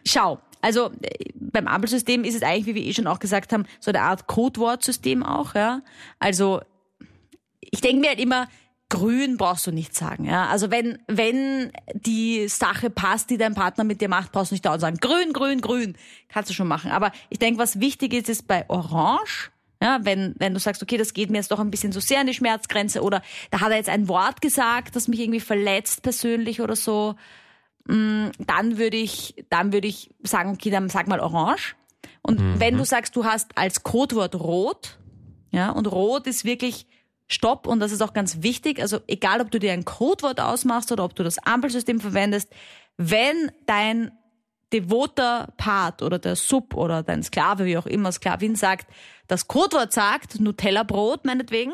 Schau, 0.06 0.40
also 0.62 0.92
äh, 1.02 1.32
beim 1.36 1.68
Ampelsystem 1.68 2.26
ist 2.26 2.36
es 2.36 2.44
eigentlich, 2.44 2.66
wie 2.66 2.76
wir 2.76 2.84
eh 2.84 2.94
schon 2.94 3.08
auch 3.08 3.20
gesagt 3.20 3.54
haben, 3.54 3.66
so 3.80 3.92
eine 3.92 4.02
Art 4.02 4.28
Codewortsystem 4.28 5.24
auch, 5.24 5.56
ja. 5.56 5.82
Also 6.20 6.62
ich 7.62 7.80
denke 7.80 8.02
mir 8.02 8.10
halt 8.10 8.20
immer, 8.20 8.48
grün 8.90 9.38
brauchst 9.38 9.66
du 9.68 9.72
nicht 9.72 9.96
sagen. 9.96 10.26
Ja? 10.26 10.48
Also 10.48 10.70
wenn, 10.72 11.00
wenn 11.08 11.72
die 11.94 12.48
Sache 12.48 12.90
passt, 12.90 13.30
die 13.30 13.38
dein 13.38 13.56
Partner 13.56 13.84
mit 13.84 14.00
dir 14.02 14.10
macht, 14.10 14.32
brauchst 14.32 14.52
du 14.52 14.56
nicht 14.56 14.66
dauernd 14.66 14.82
sagen, 14.82 14.98
grün, 14.98 15.34
grün, 15.34 15.62
grün. 15.62 15.98
Kannst 16.30 16.50
du 16.50 16.54
schon 16.54 16.68
machen. 16.68 16.92
Aber 16.92 17.12
ich 17.30 17.40
denke, 17.40 17.60
was 17.60 17.80
wichtig 17.80 18.14
ist, 18.14 18.30
ist 18.30 18.48
bei 18.48 18.66
Orange, 18.70 19.52
ja, 19.82 20.00
wenn, 20.04 20.36
wenn 20.38 20.54
du 20.54 20.60
sagst, 20.60 20.82
okay, 20.82 20.98
das 20.98 21.14
geht 21.14 21.30
mir 21.30 21.38
jetzt 21.38 21.52
doch 21.52 21.60
ein 21.60 21.72
bisschen 21.72 21.92
zu 21.92 22.00
sehr 22.00 22.20
an 22.22 22.28
die 22.28 22.34
Schmerzgrenze 22.34 23.02
oder 23.02 23.22
da 23.52 23.60
hat 23.62 23.72
er 23.72 23.78
jetzt 23.78 23.90
ein 23.90 24.08
Wort 24.08 24.42
gesagt, 24.42 24.96
das 24.96 25.08
mich 25.08 25.20
irgendwie 25.20 25.42
verletzt 25.42 26.02
persönlich 26.02 26.62
oder 26.62 26.76
so, 26.76 27.16
mm, 27.88 28.28
dann 28.40 28.78
würde 28.78 28.98
ich, 28.98 29.46
dann 29.50 29.74
würde 29.74 29.88
ich 29.88 30.12
sagen, 30.24 30.52
okay, 30.52 30.70
dann 30.70 30.90
sag 30.90 31.08
mal 31.08 31.20
orange. 31.20 31.76
Und 32.22 32.40
Mhm. 32.40 32.60
wenn 32.60 32.78
du 32.78 32.86
sagst, 32.86 33.16
du 33.16 33.26
hast 33.26 33.58
als 33.58 33.84
Codewort 33.84 34.36
rot, 34.36 34.98
ja, 35.52 35.72
und 35.72 35.88
rot 35.92 36.28
ist 36.28 36.46
wirklich 36.46 36.88
Stopp 37.28 37.68
und 37.68 37.80
das 37.80 37.92
ist 37.92 38.02
auch 38.02 38.14
ganz 38.14 38.42
wichtig. 38.44 38.80
Also 38.80 39.00
egal, 39.08 39.42
ob 39.42 39.52
du 39.52 39.60
dir 39.60 39.74
ein 39.74 39.86
Codewort 39.86 40.40
ausmachst 40.40 40.92
oder 40.92 41.04
ob 41.04 41.16
du 41.16 41.24
das 41.24 41.40
Ampelsystem 41.40 42.00
verwendest, 42.00 42.52
wenn 42.98 43.52
dein 43.66 44.12
devoter 44.74 45.54
Part 45.58 46.02
oder 46.02 46.20
der 46.20 46.36
Sub 46.36 46.76
oder 46.76 47.04
dein 47.04 47.24
Sklave, 47.24 47.66
wie 47.66 47.78
auch 47.78 47.86
immer, 47.86 48.12
Sklavin 48.12 48.56
sagt, 48.56 48.88
das 49.28 49.48
Codewort 49.48 49.94
sagt, 49.94 50.40
Nutella-Brot 50.40 51.26
meinetwegen, 51.26 51.74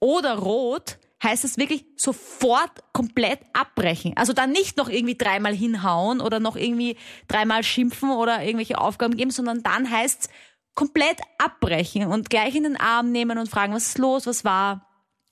oder 0.00 0.34
rot, 0.34 0.98
heißt 1.22 1.44
es 1.44 1.56
wirklich 1.56 1.84
sofort 1.96 2.70
komplett 2.92 3.40
abbrechen. 3.52 4.14
Also 4.16 4.32
dann 4.32 4.50
nicht 4.50 4.76
noch 4.76 4.88
irgendwie 4.88 5.16
dreimal 5.16 5.54
hinhauen 5.54 6.20
oder 6.20 6.40
noch 6.40 6.56
irgendwie 6.56 6.96
dreimal 7.28 7.62
schimpfen 7.62 8.10
oder 8.10 8.42
irgendwelche 8.42 8.78
Aufgaben 8.78 9.16
geben, 9.16 9.30
sondern 9.30 9.62
dann 9.62 9.88
heißt 9.88 10.22
es 10.24 10.28
komplett 10.74 11.18
abbrechen 11.38 12.06
und 12.06 12.30
gleich 12.30 12.54
in 12.54 12.62
den 12.64 12.76
Arm 12.76 13.12
nehmen 13.12 13.38
und 13.38 13.48
fragen, 13.48 13.72
was 13.74 13.88
ist 13.88 13.98
los, 13.98 14.26
was 14.26 14.44
war, 14.44 14.86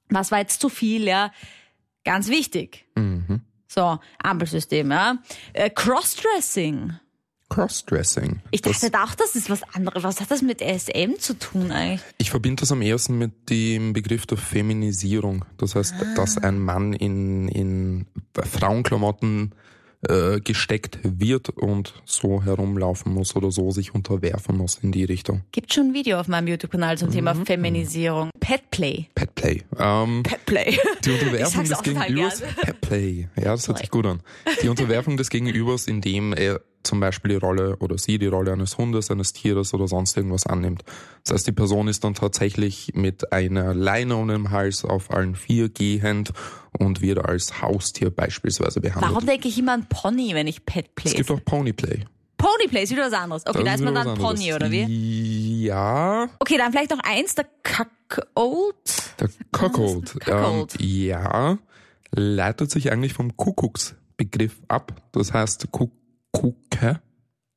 was 0.08 0.30
war 0.30 0.38
jetzt 0.38 0.60
zu 0.60 0.68
viel, 0.68 1.04
ja. 1.04 1.32
Ganz 2.04 2.28
wichtig. 2.28 2.86
Mhm. 2.96 3.42
So, 3.68 3.98
Ampelsystem, 4.22 4.90
ja. 4.90 5.18
Äh, 5.52 5.70
Crossdressing. 5.70 6.94
Crossdressing. 7.48 8.40
Ich 8.52 8.62
Das- 8.62 8.80
dachte 8.80 9.02
auch, 9.02 9.14
das 9.14 9.34
ist 9.34 9.50
was 9.50 9.62
anderes. 9.74 10.02
Was 10.04 10.20
hat 10.20 10.30
das 10.30 10.40
mit 10.42 10.60
SM 10.60 11.18
zu 11.18 11.34
tun 11.38 11.72
eigentlich? 11.72 12.00
Ich 12.18 12.30
verbinde 12.30 12.60
das 12.60 12.70
am 12.72 12.80
ehesten 12.80 13.18
mit 13.18 13.50
dem 13.50 13.92
Begriff 13.92 14.24
der 14.26 14.38
Feminisierung. 14.38 15.44
Das 15.58 15.74
heißt, 15.74 15.94
dass 16.16 16.38
ein 16.38 16.58
Mann 16.60 16.92
in, 16.92 17.48
in 17.48 18.06
Frauenklamotten 18.34 19.52
äh, 20.08 20.40
gesteckt 20.40 20.98
wird 21.02 21.50
und 21.50 21.94
so 22.04 22.42
herumlaufen 22.42 23.12
muss 23.12 23.36
oder 23.36 23.50
so 23.50 23.70
sich 23.70 23.94
unterwerfen 23.94 24.56
muss 24.56 24.78
in 24.82 24.92
die 24.92 25.04
Richtung. 25.04 25.42
Gibt 25.52 25.72
schon 25.72 25.88
ein 25.88 25.94
Video 25.94 26.18
auf 26.18 26.28
meinem 26.28 26.48
YouTube-Kanal 26.48 26.98
zum 26.98 27.10
Thema 27.10 27.34
Feminisierung. 27.34 28.30
Petplay. 28.40 29.06
Petplay. 29.14 29.62
Ähm, 29.78 30.22
Petplay. 30.22 30.78
die 31.04 31.10
Unterwerfung 31.10 31.64
des 31.64 31.82
Gegenübers. 31.82 32.42
Petplay. 32.62 33.28
Ja, 33.36 33.52
das 33.52 33.68
hört 33.68 33.78
sich 33.78 33.90
gut 33.90 34.06
an. 34.06 34.20
Die 34.62 34.68
Unterwerfung 34.68 35.16
des 35.16 35.30
Gegenübers, 35.30 35.86
indem 35.86 36.32
er 36.32 36.60
zum 36.82 37.00
Beispiel 37.00 37.30
die 37.32 37.36
Rolle 37.36 37.76
oder 37.76 37.98
sie 37.98 38.18
die 38.18 38.26
Rolle 38.26 38.52
eines 38.52 38.78
Hundes, 38.78 39.10
eines 39.10 39.32
Tieres 39.32 39.74
oder 39.74 39.86
sonst 39.86 40.16
irgendwas 40.16 40.46
annimmt. 40.46 40.82
Das 41.24 41.34
heißt, 41.34 41.46
die 41.46 41.52
Person 41.52 41.88
ist 41.88 42.04
dann 42.04 42.14
tatsächlich 42.14 42.92
mit 42.94 43.32
einer 43.32 43.74
Leine 43.74 44.16
um 44.16 44.28
den 44.28 44.50
Hals 44.50 44.84
auf 44.84 45.10
allen 45.10 45.34
vier 45.34 45.68
gehend 45.68 46.32
und 46.78 47.00
wird 47.02 47.18
als 47.18 47.60
Haustier 47.60 48.10
beispielsweise 48.10 48.80
behandelt. 48.80 49.12
Warum 49.12 49.26
denke 49.26 49.48
ich 49.48 49.58
immer 49.58 49.72
an 49.72 49.86
Pony, 49.88 50.34
wenn 50.34 50.46
ich 50.46 50.64
Petplay 50.64 51.10
es 51.10 51.14
gibt 51.16 51.30
auch 51.30 51.44
Ponyplay. 51.44 52.04
Ponyplay 52.38 52.84
ist 52.84 52.92
wieder 52.92 53.04
was 53.06 53.12
anderes. 53.12 53.44
Okay, 53.46 53.58
da 53.58 53.64
Das 53.64 53.74
ist 53.74 53.84
man 53.84 53.94
dann. 53.94 54.16
Pony, 54.16 54.54
oder 54.54 54.70
wie? 54.70 55.64
Ja, 55.64 56.30
Okay, 56.38 56.56
dann 56.56 56.72
vielleicht 56.72 56.90
noch 56.90 57.00
eins, 57.00 57.34
der 57.34 57.46
Cuckold. 57.62 58.74
der 59.20 59.28
Cuckold. 59.52 60.14
Ähm, 60.26 60.66
ja, 60.78 61.58
leitet 62.12 62.70
sich 62.70 62.90
eigentlich 62.90 63.12
vom 63.12 63.36
Kuckucksbegriff 63.36 64.56
ab. 64.68 64.92
Das 65.12 65.34
heißt, 65.34 65.68
Kuckucke 66.32 67.00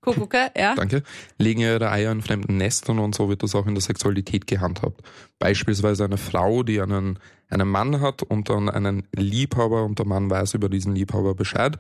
Kuckucke, 0.04 0.52
ja. 0.58 0.76
danke, 0.76 1.02
legen 1.38 1.62
ihre 1.62 1.90
Eier 1.90 2.12
in 2.12 2.22
fremden 2.22 2.58
Nestern 2.58 3.00
und 3.00 3.16
so 3.16 3.30
wird 3.30 3.42
das 3.42 3.56
auch 3.56 3.66
in 3.68 3.74
der 3.74 3.82
Sexualität 3.82 4.48
gehandhabt. 4.48 5.02
Beispielsweise 5.40 6.04
eine 6.04 6.18
Frau, 6.18 6.64
die 6.64 6.82
einen, 6.82 7.20
einen 7.50 7.70
Mann 7.70 8.02
hat 8.02 8.22
und 8.22 8.50
dann 8.50 8.70
einen 8.70 9.08
Liebhaber 9.16 9.86
und 9.86 10.00
der 10.00 10.06
Mann 10.06 10.30
weiß 10.30 10.56
über 10.56 10.68
diesen 10.68 10.94
Liebhaber 10.94 11.36
Bescheid 11.36 11.78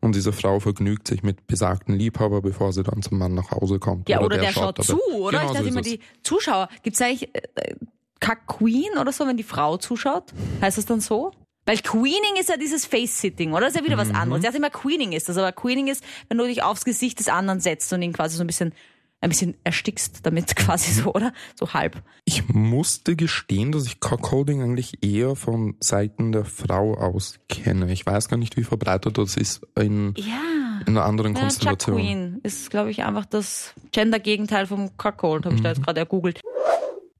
und 0.00 0.14
diese 0.14 0.32
Frau 0.32 0.60
vergnügt 0.60 1.08
sich 1.08 1.24
mit 1.24 1.48
besagten 1.48 1.96
Liebhaber, 1.96 2.42
bevor 2.42 2.72
sie 2.72 2.84
dann 2.84 3.02
zum 3.02 3.18
Mann 3.18 3.34
nach 3.34 3.50
Hause 3.50 3.80
kommt. 3.80 4.08
Ja, 4.08 4.20
oder, 4.20 4.38
der, 4.38 4.52
schaut, 4.52 4.78
dabei. 4.78 4.86
zu, 4.86 5.00
oder? 5.12 5.38
Genau 5.38 5.50
ich 5.50 5.58
dachte 5.58 5.64
so 5.64 5.68
immer, 5.68 5.82
die 5.82 5.98
Zuschauer. 6.22 6.68
Gibt's 6.84 7.02
eigentlich 7.02 7.34
äh, 7.34 7.74
Cuck 8.20 8.46
Queen 8.46 8.96
oder 9.00 9.10
so, 9.10 9.26
wenn 9.26 9.36
die 9.36 9.42
Frau 9.42 9.78
zuschaut? 9.78 10.32
Heißt 10.60 10.78
das 10.78 10.86
dann 10.86 11.00
so? 11.00 11.32
Weil 11.66 11.78
Queening 11.78 12.36
ist 12.38 12.48
ja 12.50 12.56
dieses 12.56 12.84
Face-Sitting, 12.86 13.52
oder? 13.52 13.62
Das 13.62 13.74
ist 13.74 13.80
ja 13.80 13.84
wieder 13.86 13.96
was 13.96 14.08
Mhm. 14.08 14.16
anderes. 14.16 14.42
Dachte 14.42 14.58
immer, 14.58 14.70
Queening 14.70 15.12
ist 15.12 15.28
das, 15.28 15.38
aber 15.38 15.52
Queening 15.52 15.88
ist, 15.88 16.04
wenn 16.28 16.38
du 16.38 16.44
dich 16.46 16.62
aufs 16.62 16.84
Gesicht 16.84 17.18
des 17.20 17.28
anderen 17.28 17.60
setzt 17.60 17.92
und 17.92 18.02
ihn 18.02 18.12
quasi 18.12 18.36
so 18.36 18.44
ein 18.44 18.46
bisschen, 18.46 18.74
ein 19.22 19.30
bisschen 19.30 19.54
erstickst 19.64 20.26
damit 20.26 20.54
quasi 20.56 20.92
so, 20.92 21.14
oder? 21.14 21.32
So 21.58 21.72
halb. 21.72 22.02
Ich 22.26 22.46
musste 22.48 23.16
gestehen, 23.16 23.72
dass 23.72 23.86
ich 23.86 23.98
Cockholding 24.00 24.62
eigentlich 24.62 25.02
eher 25.02 25.36
von 25.36 25.76
Seiten 25.80 26.32
der 26.32 26.44
Frau 26.44 26.94
aus 26.98 27.36
kenne. 27.48 27.90
Ich 27.90 28.04
weiß 28.04 28.28
gar 28.28 28.36
nicht, 28.36 28.58
wie 28.58 28.64
verbreitet 28.64 29.16
das 29.16 29.38
ist 29.38 29.62
in, 29.80 30.12
Ja. 30.18 30.82
in 30.86 30.98
einer 30.98 31.06
anderen 31.06 31.32
Ja, 31.34 31.40
Chuck 31.48 31.48
Konstellation. 31.48 31.96
Queen 31.96 32.40
ist, 32.42 32.68
glaube 32.70 32.90
ich, 32.90 33.04
einfach 33.04 33.24
das 33.24 33.72
Gender-Gegenteil 33.92 34.66
vom 34.66 34.94
Cuckold, 34.98 35.46
habe 35.46 35.54
ich 35.54 35.62
da 35.62 35.70
Mhm. 35.70 35.74
jetzt 35.76 35.84
gerade 35.84 36.00
ergoogelt. 36.00 36.40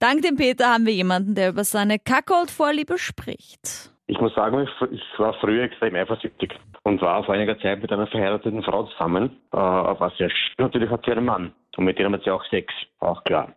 Dank 0.01 0.21
dem 0.21 0.37
Peter 0.37 0.71
haben 0.71 0.85
wir 0.85 0.93
jemanden, 0.93 1.35
der 1.35 1.49
über 1.49 1.65
seine 1.65 1.99
Cuckold-Vorliebe 1.99 2.99
spricht. 2.99 3.91
Ich 4.07 4.21
muss 4.21 4.35
sagen, 4.35 4.69
ich, 4.91 5.19
war 5.19 5.33
früher 5.35 5.65
extrem 5.65 5.95
eifersüchtig 5.95 6.55
und 6.83 7.01
war 7.01 7.25
vor 7.25 7.35
einiger 7.35 7.59
Zeit 7.59 7.81
mit 7.81 7.91
einer 7.91 8.07
verheirateten 8.07 8.63
Frau 8.63 8.85
zusammen. 8.85 9.31
Äh, 9.53 9.57
was 9.57 10.17
sehr 10.19 10.29
schön. 10.29 10.55
Natürlich 10.59 10.91
hat 10.91 11.05
sie 11.05 11.13
einen 11.13 11.25
Mann 11.25 11.53
und 11.77 11.85
mit 11.85 11.99
dem 11.99 12.13
hat 12.13 12.23
sie 12.23 12.31
auch 12.31 12.45
Sex, 12.47 12.73
auch 13.01 13.25
klar. 13.25 13.55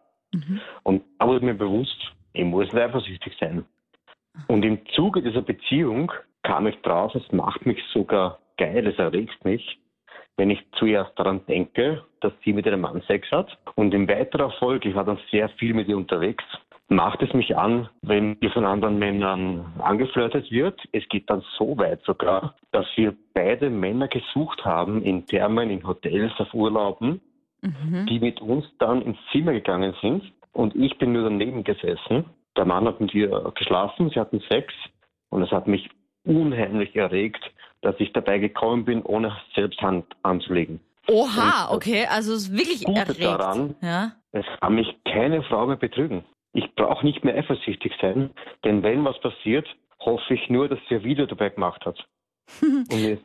Und 0.84 1.04
da 1.20 1.28
wurde 1.28 1.46
mir 1.46 1.54
bewusst, 1.54 1.98
ich 2.34 2.46
muss 2.46 2.72
nicht 2.72 2.76
eifersüchtig 2.76 3.36
sein. 3.40 3.66
Und 4.48 4.64
im 4.64 4.86
Zuge 4.96 5.22
dieser 5.22 5.42
Beziehung 5.42 6.12
kam 6.44 6.68
ich 6.68 6.80
drauf, 6.82 7.14
es 7.16 7.30
macht 7.32 7.66
mich 7.66 7.84
sogar 7.92 8.40
geil, 8.58 8.88
es 8.88 8.98
erregt 8.98 9.44
mich, 9.44 9.80
wenn 10.38 10.50
ich 10.50 10.64
zuerst 10.78 11.18
daran 11.18 11.46
denke, 11.48 12.04
dass 12.22 12.32
sie 12.44 12.54
mit 12.54 12.66
ihrem 12.66 12.82
Mann 12.82 13.02
Sex 13.08 13.30
hat. 13.32 13.58
Und 13.76 13.94
in 13.94 14.08
weiterer 14.08 14.52
Folge, 14.52 14.90
ich 14.90 14.96
war 14.96 15.04
dann 15.04 15.20
sehr 15.32 15.50
viel 15.50 15.74
mit 15.74 15.88
ihr 15.88 15.98
unterwegs, 15.98 16.44
macht 16.90 17.22
es 17.22 17.34
mich 17.34 17.56
an, 17.58 17.90
wenn 18.02 18.38
ihr 18.42 18.50
von 18.52 18.66
anderen 18.66 18.98
Männern 19.00 19.66
angeflirtet 19.80 20.50
wird. 20.52 20.80
Es 20.94 21.08
geht 21.10 21.30
dann 21.30 21.44
so 21.58 21.78
weit 21.78 22.02
sogar, 22.04 22.56
dass 22.72 22.86
wir 22.96 23.14
beide 23.34 23.70
Männer 23.70 24.08
gesucht 24.08 24.64
haben 24.64 25.02
in 25.04 25.26
Thermen, 25.26 25.70
in 25.70 25.86
Hotels, 25.86 26.32
auf 26.40 26.54
Urlauben, 26.54 27.22
die 28.08 28.20
mit 28.20 28.40
uns 28.42 28.66
dann 28.80 29.02
ins 29.02 29.18
Zimmer 29.32 29.52
gegangen 29.54 29.94
sind. 30.02 30.24
Und 30.54 30.76
ich 30.76 30.98
bin 30.98 31.12
nur 31.14 31.24
daneben 31.24 31.64
gesessen. 31.64 32.26
Der 32.56 32.66
Mann 32.66 32.86
hat 32.86 33.02
mit 33.02 33.14
ihr 33.14 33.52
geschlafen, 33.56 34.10
sie 34.10 34.20
hatten 34.20 34.42
Sex. 34.50 34.74
Und 35.30 35.44
es 35.44 35.52
hat 35.52 35.68
mich 35.68 35.90
unheimlich 36.26 36.96
erregt, 36.96 37.44
dass 37.82 37.96
ich 38.00 38.14
dabei 38.14 38.40
gekommen 38.40 38.86
bin, 38.86 39.02
ohne 39.04 39.36
selbst 39.56 39.82
Hand 39.82 40.06
anzulegen. 40.24 40.80
Oha, 41.10 41.70
okay, 41.72 42.06
also 42.10 42.34
es 42.34 42.48
ist 42.50 42.54
wirklich 42.58 42.84
Gute 42.84 43.00
erregt. 43.00 43.22
daran- 43.24 43.76
Ja. 43.82 44.12
Es 44.32 44.46
kann 44.62 44.76
mich 44.76 44.88
keine 45.06 45.42
Frau 45.44 45.66
mehr 45.68 45.76
betrügen. 45.78 46.24
Ich 46.54 46.74
brauche 46.76 47.06
nicht 47.06 47.24
mehr 47.24 47.36
eifersüchtig 47.36 47.94
sein, 48.02 48.32
denn 48.64 48.84
wenn 48.84 49.04
was 49.06 49.20
passiert, 49.20 49.68
hoffe 50.00 50.34
ich 50.34 50.50
nur, 50.50 50.68
dass 50.70 50.80
sie 50.90 51.04
Video 51.04 51.26
dabei 51.26 51.50
gemacht 51.50 51.86
hat. 51.86 51.98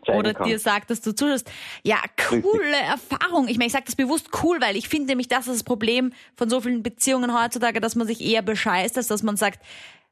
Oder 0.08 0.34
kann. 0.34 0.48
dir 0.48 0.58
sagt, 0.58 0.90
dass 0.90 1.00
du 1.00 1.14
zuschaust. 1.14 1.50
Ja, 1.84 1.98
coole 2.28 2.76
Erfahrung. 2.76 3.46
Ich 3.46 3.56
meine, 3.56 3.66
ich 3.66 3.72
sage 3.72 3.84
das 3.86 3.94
bewusst 3.96 4.30
cool, 4.42 4.58
weil 4.60 4.76
ich 4.76 4.88
finde 4.88 5.08
nämlich, 5.08 5.28
das 5.28 5.46
ist 5.46 5.54
das 5.54 5.64
Problem 5.64 6.12
von 6.36 6.50
so 6.50 6.60
vielen 6.60 6.82
Beziehungen 6.82 7.32
heutzutage, 7.40 7.80
dass 7.80 7.94
man 7.94 8.06
sich 8.06 8.20
eher 8.20 8.42
bescheißt, 8.42 8.96
als 8.96 9.06
dass 9.06 9.22
man 9.22 9.36
sagt, 9.36 9.60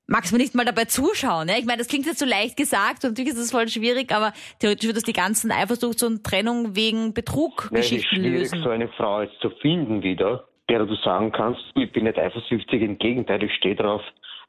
magst 0.06 0.30
du 0.30 0.36
mir 0.36 0.42
nicht 0.42 0.54
mal 0.54 0.64
dabei 0.64 0.84
zuschauen? 0.84 1.48
Ja? 1.48 1.56
Ich 1.58 1.64
meine, 1.64 1.78
das 1.78 1.88
klingt 1.88 2.06
jetzt 2.06 2.20
so 2.20 2.24
leicht 2.26 2.56
gesagt 2.56 3.04
und 3.04 3.10
natürlich 3.10 3.32
ist 3.32 3.38
es 3.38 3.50
voll 3.50 3.68
schwierig, 3.68 4.12
aber 4.12 4.32
theoretisch 4.60 4.86
wird 4.86 4.96
das 4.96 5.04
die 5.04 5.12
ganzen 5.12 5.50
Eifersuchts- 5.50 6.04
und 6.04 6.22
Trennung 6.24 6.76
wegen 6.76 7.12
Betrug 7.12 7.68
Ja, 7.72 7.78
es 7.80 7.90
ist 7.90 8.04
schwierig, 8.06 8.52
lösen. 8.52 8.62
so 8.62 8.70
eine 8.70 8.88
Frau 8.90 9.22
jetzt 9.22 9.40
zu 9.40 9.50
finden 9.60 10.02
wieder, 10.04 10.46
der 10.70 10.86
du 10.86 10.94
sagen 10.96 11.32
kannst, 11.32 11.60
ich 11.74 11.90
bin 11.92 12.04
nicht 12.04 12.18
eifersüchtig, 12.18 12.80
im 12.80 12.98
Gegenteil, 12.98 13.42
ich 13.42 13.52
stehe 13.54 13.74
drauf, 13.74 14.02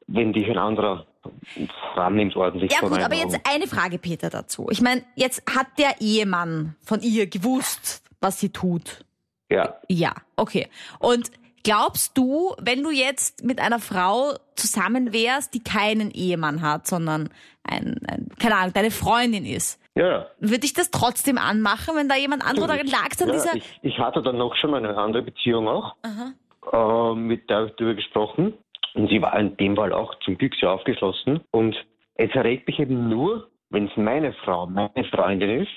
wenn 0.06 0.32
dich 0.32 0.48
ein 0.48 0.58
anderer 0.58 1.06
rannimmt 1.94 2.36
ordentlich 2.36 2.72
Ja 2.72 2.80
gut, 2.80 3.00
aber 3.00 3.14
jetzt 3.14 3.38
eine 3.48 3.66
Frage, 3.66 3.98
Peter, 3.98 4.30
dazu. 4.30 4.68
Ich 4.70 4.80
meine, 4.80 5.02
jetzt 5.16 5.42
hat 5.54 5.66
der 5.78 6.00
Ehemann 6.00 6.76
von 6.80 7.00
ihr 7.02 7.26
gewusst, 7.26 8.02
was 8.20 8.40
sie 8.40 8.50
tut. 8.50 9.04
Ja, 9.50 9.76
Ja, 9.88 10.14
okay. 10.36 10.68
Und 10.98 11.30
glaubst 11.64 12.16
du, 12.16 12.54
wenn 12.60 12.82
du 12.82 12.90
jetzt 12.90 13.44
mit 13.44 13.60
einer 13.60 13.78
Frau 13.78 14.34
zusammen 14.56 15.12
wärst, 15.12 15.54
die 15.54 15.62
keinen 15.62 16.10
Ehemann 16.10 16.62
hat, 16.62 16.86
sondern 16.86 17.30
ein, 17.64 17.98
ein 18.06 18.28
keine 18.38 18.56
Ahnung, 18.56 18.72
deine 18.72 18.90
Freundin 18.90 19.44
ist, 19.44 19.78
ja. 19.94 20.26
würde 20.38 20.60
dich 20.60 20.72
das 20.72 20.90
trotzdem 20.90 21.38
anmachen, 21.38 21.96
wenn 21.96 22.08
da 22.08 22.16
jemand 22.16 22.44
anderer 22.44 22.64
oder 22.64 22.84
lag 22.84 23.10
an 23.20 23.28
ja 23.28 23.32
dieser... 23.32 23.56
ich, 23.56 23.78
ich 23.82 23.98
hatte 23.98 24.22
dann 24.22 24.38
noch 24.38 24.54
schon 24.56 24.70
mal 24.70 24.84
eine 24.84 24.96
andere 24.96 25.22
Beziehung 25.22 25.68
auch, 25.68 25.96
äh, 26.72 27.14
mit 27.14 27.48
der 27.50 27.66
ich 27.66 27.72
darüber 27.76 27.94
gesprochen. 27.94 28.54
Und 28.94 29.08
sie 29.08 29.22
war 29.22 29.38
in 29.38 29.56
dem 29.56 29.76
Fall 29.76 29.92
auch 29.92 30.14
zum 30.24 30.36
Glück 30.36 30.54
sehr 30.60 30.70
aufgeschlossen. 30.70 31.40
Und 31.50 31.74
es 32.14 32.30
erregt 32.34 32.66
mich 32.66 32.78
eben 32.78 33.08
nur, 33.08 33.48
wenn 33.70 33.86
es 33.86 33.96
meine 33.96 34.32
Frau, 34.44 34.66
meine 34.66 35.04
Freundin 35.10 35.62
ist. 35.62 35.72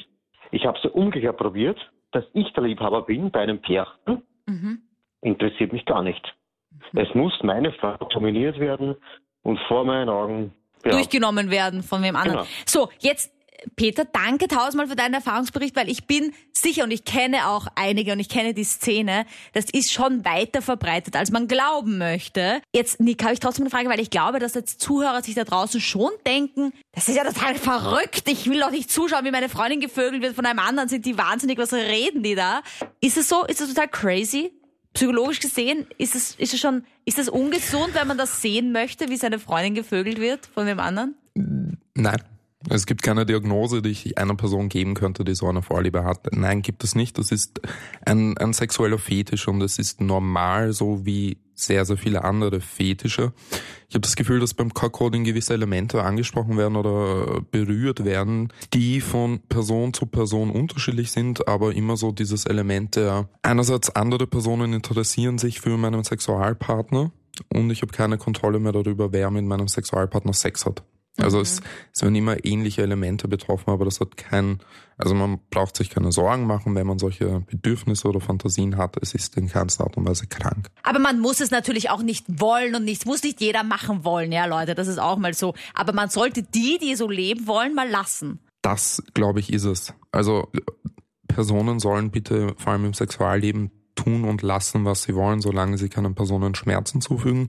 Ich 0.51 0.65
habe 0.65 0.77
es 0.81 0.91
umgekehrt 0.91 1.37
probiert, 1.37 1.79
dass 2.11 2.25
ich 2.33 2.51
der 2.53 2.63
Liebhaber 2.63 3.03
bin 3.03 3.31
bei 3.31 3.41
einem 3.41 3.61
Pärchen. 3.61 4.23
Mhm. 4.45 4.81
Interessiert 5.21 5.73
mich 5.73 5.85
gar 5.85 6.03
nicht. 6.03 6.35
Es 6.93 7.13
muss 7.13 7.33
meine 7.41 7.71
Frau 7.73 7.95
dominiert 8.09 8.59
werden 8.59 8.95
und 9.43 9.59
vor 9.67 9.85
meinen 9.85 10.09
Augen 10.09 10.53
ja, 10.83 10.91
durchgenommen 10.91 11.49
werden 11.49 11.83
von 11.83 12.03
wem 12.03 12.15
anderen. 12.15 12.41
Genau. 12.41 12.49
So, 12.65 12.89
jetzt 12.99 13.34
Peter, 13.75 14.05
danke 14.05 14.47
tausendmal 14.47 14.87
für 14.87 14.95
deinen 14.95 15.13
Erfahrungsbericht, 15.13 15.75
weil 15.75 15.89
ich 15.89 16.05
bin 16.05 16.33
sicher 16.51 16.83
und 16.83 16.91
ich 16.91 17.05
kenne 17.05 17.47
auch 17.47 17.67
einige 17.75 18.13
und 18.13 18.19
ich 18.19 18.29
kenne 18.29 18.53
die 18.53 18.63
Szene, 18.63 19.25
das 19.53 19.65
ist 19.71 19.91
schon 19.91 20.23
weiter 20.25 20.61
verbreitet, 20.61 21.15
als 21.15 21.31
man 21.31 21.47
glauben 21.47 21.97
möchte. 21.97 22.61
Jetzt, 22.73 22.99
Nick, 22.99 23.23
habe 23.23 23.33
ich 23.33 23.39
trotzdem 23.39 23.63
eine 23.63 23.69
Frage, 23.69 23.89
weil 23.89 23.99
ich 23.99 24.09
glaube, 24.09 24.39
dass 24.39 24.53
jetzt 24.53 24.81
Zuhörer 24.81 25.21
sich 25.23 25.35
da 25.35 25.43
draußen 25.43 25.81
schon 25.81 26.11
denken, 26.25 26.73
das 26.93 27.09
ist 27.09 27.15
ja 27.15 27.23
total 27.23 27.55
verrückt, 27.55 28.23
ich 28.27 28.49
will 28.49 28.59
doch 28.59 28.71
nicht 28.71 28.91
zuschauen, 28.91 29.25
wie 29.25 29.31
meine 29.31 29.49
Freundin 29.49 29.79
gevögelt 29.79 30.21
wird 30.21 30.35
von 30.35 30.45
einem 30.45 30.59
anderen, 30.59 30.89
sind 30.89 31.05
die 31.05 31.17
wahnsinnig, 31.17 31.57
was 31.57 31.73
reden 31.73 32.23
die 32.23 32.35
da? 32.35 32.61
Ist 33.01 33.17
es 33.17 33.29
so? 33.29 33.43
Ist 33.45 33.61
das 33.61 33.69
total 33.69 33.87
crazy? 33.87 34.51
Psychologisch 34.93 35.41
gesehen, 35.41 35.85
ist 35.97 36.15
es, 36.15 36.35
ist 36.35 36.53
es 36.53 36.59
schon, 36.59 36.85
ist 37.03 37.19
es 37.19 37.27
ungesund, 37.27 37.93
wenn 37.95 38.07
man 38.07 38.17
das 38.17 38.41
sehen 38.41 38.71
möchte, 38.71 39.09
wie 39.09 39.17
seine 39.17 39.39
Freundin 39.39 39.75
gevögelt 39.75 40.19
wird 40.19 40.45
von 40.53 40.65
dem 40.65 40.79
anderen? 40.79 41.15
Nein. 41.95 42.23
Es 42.69 42.85
gibt 42.85 43.03
keine 43.03 43.25
Diagnose, 43.25 43.81
die 43.81 43.89
ich 43.89 44.17
einer 44.17 44.35
Person 44.35 44.69
geben 44.69 44.95
könnte, 44.95 45.23
die 45.23 45.35
so 45.35 45.47
eine 45.47 45.61
Vorliebe 45.61 46.03
hat. 46.03 46.35
Nein, 46.35 46.61
gibt 46.61 46.83
es 46.83 46.95
nicht. 46.95 47.17
Das 47.17 47.31
ist 47.31 47.61
ein, 48.05 48.37
ein 48.37 48.53
sexueller 48.53 48.97
Fetisch 48.97 49.47
und 49.47 49.61
es 49.61 49.77
ist 49.77 50.01
normal, 50.01 50.73
so 50.73 51.05
wie 51.05 51.37
sehr, 51.53 51.85
sehr 51.85 51.97
viele 51.97 52.23
andere 52.23 52.61
Fetische. 52.61 53.33
Ich 53.87 53.95
habe 53.95 54.01
das 54.01 54.15
Gefühl, 54.15 54.39
dass 54.39 54.53
beim 54.53 54.73
Cockcoding 54.73 55.23
gewisse 55.23 55.53
Elemente 55.53 56.03
angesprochen 56.03 56.57
werden 56.57 56.75
oder 56.75 57.41
berührt 57.51 58.03
werden, 58.03 58.51
die 58.73 58.99
von 58.99 59.39
Person 59.47 59.93
zu 59.93 60.05
Person 60.05 60.49
unterschiedlich 60.49 61.11
sind, 61.11 61.47
aber 61.47 61.73
immer 61.73 61.97
so 61.97 62.11
dieses 62.11 62.45
Element 62.45 62.95
der 62.97 63.29
einerseits 63.41 63.95
andere 63.95 64.27
Personen 64.27 64.73
interessieren 64.73 65.37
sich 65.37 65.61
für 65.61 65.77
meinen 65.77 66.03
Sexualpartner 66.03 67.11
und 67.53 67.69
ich 67.69 67.81
habe 67.81 67.93
keine 67.93 68.17
Kontrolle 68.17 68.59
mehr 68.59 68.73
darüber, 68.73 69.13
wer 69.13 69.31
mit 69.31 69.45
meinem 69.45 69.67
Sexualpartner 69.67 70.33
Sex 70.33 70.65
hat. 70.65 70.83
Also 71.17 71.37
mhm. 71.37 71.43
es, 71.43 71.61
es 71.93 72.01
werden 72.01 72.15
immer 72.15 72.43
ähnliche 72.43 72.81
Elemente 72.81 73.27
betroffen, 73.27 73.69
aber 73.69 73.85
das 73.85 73.99
hat 73.99 74.17
kein, 74.17 74.59
also 74.97 75.15
man 75.15 75.39
braucht 75.49 75.77
sich 75.77 75.89
keine 75.89 76.11
Sorgen 76.11 76.45
machen, 76.45 76.75
wenn 76.75 76.87
man 76.87 76.99
solche 76.99 77.41
Bedürfnisse 77.41 78.07
oder 78.07 78.19
Fantasien 78.19 78.77
hat. 78.77 78.97
Es 79.01 79.13
ist 79.13 79.37
in 79.37 79.47
keinster 79.47 79.85
Art 79.85 79.95
und 79.97 80.07
Weise 80.07 80.27
krank. 80.27 80.69
Aber 80.83 80.99
man 80.99 81.19
muss 81.19 81.39
es 81.39 81.51
natürlich 81.51 81.89
auch 81.89 82.01
nicht 82.01 82.25
wollen 82.27 82.75
und 82.75 82.83
nichts 82.83 83.05
muss 83.05 83.23
nicht 83.23 83.39
jeder 83.39 83.63
machen 83.63 84.03
wollen, 84.03 84.31
ja 84.31 84.45
Leute, 84.45 84.75
das 84.75 84.87
ist 84.87 84.99
auch 84.99 85.17
mal 85.17 85.33
so. 85.33 85.53
Aber 85.73 85.93
man 85.93 86.09
sollte 86.09 86.43
die, 86.43 86.77
die 86.81 86.95
so 86.95 87.09
leben 87.09 87.47
wollen, 87.47 87.73
mal 87.73 87.89
lassen. 87.89 88.39
Das, 88.61 89.01
glaube 89.13 89.39
ich, 89.39 89.53
ist 89.53 89.65
es. 89.65 89.93
Also 90.11 90.49
Personen 91.27 91.79
sollen 91.79 92.11
bitte 92.11 92.55
vor 92.57 92.73
allem 92.73 92.85
im 92.85 92.93
Sexualleben 92.93 93.71
tun 93.95 94.25
und 94.25 94.41
lassen, 94.41 94.83
was 94.83 95.03
sie 95.03 95.15
wollen, 95.15 95.39
solange 95.39 95.77
sie 95.77 95.87
keinen 95.87 96.15
Personen 96.15 96.55
Schmerzen 96.55 96.99
zufügen 96.99 97.47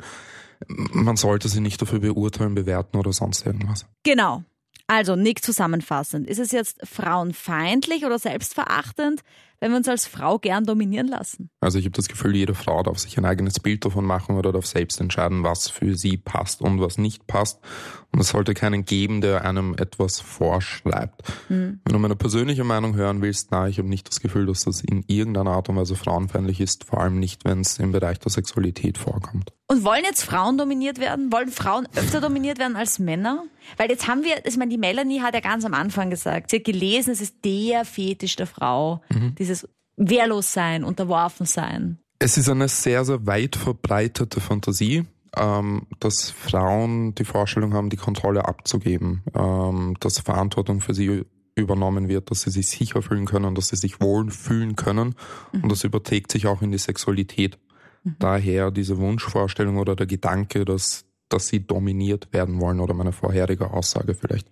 man 0.68 1.16
sollte 1.16 1.48
sie 1.48 1.60
nicht 1.60 1.80
dafür 1.80 2.00
beurteilen, 2.00 2.54
bewerten 2.54 2.96
oder 2.96 3.12
sonst 3.12 3.46
irgendwas. 3.46 3.86
Genau. 4.04 4.42
Also, 4.86 5.16
Nick 5.16 5.42
zusammenfassend. 5.42 6.28
Ist 6.28 6.38
es 6.38 6.52
jetzt 6.52 6.86
frauenfeindlich 6.86 8.04
oder 8.04 8.18
selbstverachtend, 8.18 9.22
wenn 9.60 9.70
wir 9.70 9.78
uns 9.78 9.88
als 9.88 10.06
Frau 10.06 10.38
gern 10.38 10.64
dominieren 10.64 11.08
lassen? 11.08 11.50
Also 11.60 11.78
ich 11.78 11.84
habe 11.84 11.96
das 11.96 12.08
Gefühl, 12.08 12.36
jede 12.36 12.54
Frau 12.54 12.82
darf 12.82 12.98
sich 12.98 13.16
ein 13.18 13.24
eigenes 13.24 13.60
Bild 13.60 13.84
davon 13.84 14.04
machen 14.04 14.36
oder 14.36 14.52
darf 14.52 14.66
selbst 14.66 15.00
entscheiden, 15.00 15.42
was 15.44 15.68
für 15.68 15.96
sie 15.96 16.16
passt 16.16 16.60
und 16.60 16.80
was 16.80 16.98
nicht 16.98 17.26
passt. 17.26 17.60
Und 18.12 18.20
es 18.20 18.28
sollte 18.28 18.54
keinen 18.54 18.84
geben, 18.84 19.20
der 19.20 19.44
einem 19.44 19.74
etwas 19.74 20.20
vorschreibt. 20.20 21.22
Mhm. 21.48 21.80
Wenn 21.84 21.92
du 21.92 21.98
meine 21.98 22.16
persönliche 22.16 22.64
Meinung 22.64 22.94
hören 22.94 23.20
willst, 23.20 23.48
na, 23.50 23.68
ich 23.68 23.78
habe 23.78 23.88
nicht 23.88 24.08
das 24.08 24.20
Gefühl, 24.20 24.46
dass 24.46 24.64
das 24.64 24.82
in 24.82 25.04
irgendeiner 25.06 25.50
Art 25.50 25.68
und 25.68 25.76
Weise 25.76 25.96
frauenfeindlich 25.96 26.60
ist, 26.60 26.84
vor 26.84 27.00
allem 27.00 27.18
nicht, 27.18 27.44
wenn 27.44 27.60
es 27.60 27.78
im 27.78 27.92
Bereich 27.92 28.18
der 28.18 28.32
Sexualität 28.32 28.96
vorkommt. 28.96 29.52
Und 29.68 29.82
wollen 29.82 30.04
jetzt 30.04 30.22
Frauen 30.22 30.58
dominiert 30.58 31.00
werden? 31.00 31.32
Wollen 31.32 31.50
Frauen 31.50 31.88
öfter 31.96 32.20
dominiert 32.20 32.60
werden 32.60 32.76
als 32.76 33.00
Männer? 33.00 33.44
Weil 33.76 33.90
jetzt 33.90 34.06
haben 34.06 34.22
wir, 34.22 34.46
ich 34.46 34.56
meine, 34.56 34.70
die 34.70 34.78
Melanie 34.78 35.20
hat 35.20 35.34
ja 35.34 35.40
ganz 35.40 35.64
am 35.64 35.74
Anfang 35.74 36.08
gesagt, 36.08 36.50
sie 36.50 36.58
hat 36.58 36.64
gelesen, 36.64 37.10
es 37.10 37.20
ist 37.20 37.44
der 37.44 37.84
Fetisch 37.84 38.36
der 38.36 38.46
Frau, 38.46 39.02
mhm. 39.08 39.34
Dieses 39.46 39.68
Wehrlossein, 39.96 40.84
Unterworfensein. 40.84 41.98
Es 42.18 42.36
ist 42.36 42.48
eine 42.48 42.68
sehr, 42.68 43.04
sehr 43.04 43.26
weit 43.26 43.56
verbreitete 43.56 44.40
Fantasie, 44.40 45.04
ähm, 45.36 45.86
dass 46.00 46.30
Frauen 46.30 47.14
die 47.14 47.24
Vorstellung 47.24 47.74
haben, 47.74 47.90
die 47.90 47.96
Kontrolle 47.96 48.46
abzugeben, 48.46 49.22
ähm, 49.34 49.96
dass 50.00 50.18
Verantwortung 50.18 50.80
für 50.80 50.94
sie 50.94 51.24
übernommen 51.54 52.08
wird, 52.08 52.30
dass 52.30 52.42
sie 52.42 52.50
sich 52.50 52.68
sicher 52.68 53.02
fühlen 53.02 53.26
können, 53.26 53.54
dass 53.54 53.68
sie 53.68 53.76
sich 53.76 54.00
wohl 54.00 54.30
fühlen 54.30 54.76
können 54.76 55.14
mhm. 55.52 55.64
und 55.64 55.72
das 55.72 55.84
überträgt 55.84 56.32
sich 56.32 56.46
auch 56.46 56.62
in 56.62 56.70
die 56.70 56.78
Sexualität. 56.78 57.58
Mhm. 58.04 58.16
Daher 58.18 58.70
diese 58.70 58.98
Wunschvorstellung 58.98 59.78
oder 59.78 59.96
der 59.96 60.06
Gedanke, 60.06 60.64
dass, 60.64 61.06
dass 61.28 61.48
sie 61.48 61.66
dominiert 61.66 62.28
werden 62.32 62.60
wollen 62.60 62.80
oder 62.80 62.94
meine 62.94 63.12
vorherige 63.12 63.70
Aussage 63.70 64.14
vielleicht. 64.14 64.50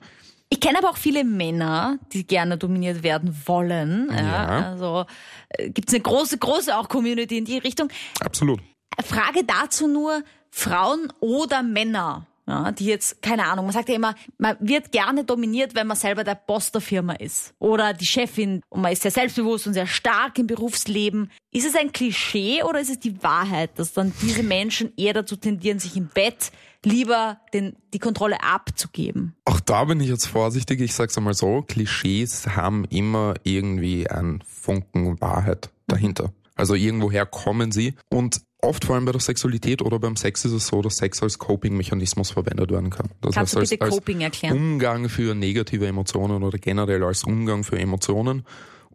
Ich 0.54 0.60
kenne 0.60 0.78
aber 0.78 0.90
auch 0.90 0.96
viele 0.96 1.24
Männer, 1.24 1.98
die 2.12 2.24
gerne 2.24 2.56
dominiert 2.56 3.02
werden 3.02 3.36
wollen. 3.46 4.08
Ja. 4.12 4.22
ja 4.22 4.70
also 4.70 5.04
äh, 5.48 5.68
gibt 5.68 5.88
es 5.88 5.94
eine 5.94 6.02
große, 6.04 6.38
große 6.38 6.78
auch 6.78 6.88
Community 6.88 7.38
in 7.38 7.44
die 7.44 7.58
Richtung. 7.58 7.88
Absolut. 8.20 8.60
Frage 9.04 9.42
dazu 9.44 9.88
nur, 9.88 10.22
Frauen 10.50 11.12
oder 11.18 11.64
Männer? 11.64 12.28
Ja, 12.46 12.72
die 12.72 12.84
jetzt, 12.84 13.22
keine 13.22 13.46
Ahnung, 13.46 13.64
man 13.64 13.72
sagt 13.72 13.88
ja 13.88 13.94
immer, 13.94 14.14
man 14.36 14.56
wird 14.60 14.92
gerne 14.92 15.24
dominiert, 15.24 15.74
wenn 15.74 15.86
man 15.86 15.96
selber 15.96 16.24
der 16.24 16.34
Boss 16.34 16.70
der 16.70 16.82
Firma 16.82 17.14
ist. 17.14 17.54
Oder 17.58 17.94
die 17.94 18.04
Chefin 18.04 18.60
und 18.68 18.82
man 18.82 18.92
ist 18.92 19.02
sehr 19.02 19.10
selbstbewusst 19.10 19.66
und 19.66 19.72
sehr 19.72 19.86
stark 19.86 20.38
im 20.38 20.46
Berufsleben. 20.46 21.30
Ist 21.52 21.66
es 21.66 21.74
ein 21.74 21.92
Klischee 21.92 22.62
oder 22.62 22.80
ist 22.80 22.90
es 22.90 22.98
die 22.98 23.22
Wahrheit, 23.22 23.78
dass 23.78 23.94
dann 23.94 24.12
diese 24.20 24.42
Menschen 24.42 24.92
eher 24.96 25.14
dazu 25.14 25.36
tendieren, 25.36 25.78
sich 25.78 25.96
im 25.96 26.08
Bett 26.08 26.52
lieber 26.84 27.40
den, 27.54 27.76
die 27.94 27.98
Kontrolle 27.98 28.42
abzugeben? 28.42 29.34
Auch 29.46 29.60
da 29.60 29.84
bin 29.84 30.00
ich 30.00 30.08
jetzt 30.08 30.26
vorsichtig. 30.26 30.82
Ich 30.82 30.94
sag's 30.94 31.16
einmal 31.16 31.34
so, 31.34 31.62
Klischees 31.62 32.46
haben 32.48 32.84
immer 32.90 33.34
irgendwie 33.42 34.10
einen 34.10 34.42
Funken 34.42 35.18
Wahrheit 35.22 35.70
dahinter. 35.86 36.32
Also 36.56 36.74
irgendwoher 36.74 37.26
kommen 37.26 37.72
sie. 37.72 37.94
Und 38.10 38.42
oft 38.64 38.84
vor 38.84 38.94
allem 38.96 39.04
bei 39.04 39.12
der 39.12 39.20
Sexualität 39.20 39.82
oder 39.82 39.98
beim 39.98 40.16
Sex 40.16 40.44
ist 40.44 40.52
es 40.52 40.66
so, 40.66 40.82
dass 40.82 40.96
Sex 40.96 41.22
als 41.22 41.38
Coping-Mechanismus 41.38 42.30
verwendet 42.30 42.70
werden 42.70 42.90
kann. 42.90 43.08
Das 43.20 43.34
Kannst 43.34 43.56
heißt, 43.56 43.72
du 43.72 43.74
bitte 43.74 43.84
als, 43.84 43.94
Coping 43.94 44.20
erklären? 44.20 44.56
Umgang 44.56 45.08
für 45.08 45.34
negative 45.34 45.86
Emotionen 45.86 46.42
oder 46.42 46.58
generell 46.58 47.02
als 47.04 47.24
Umgang 47.24 47.64
für 47.64 47.78
Emotionen. 47.78 48.44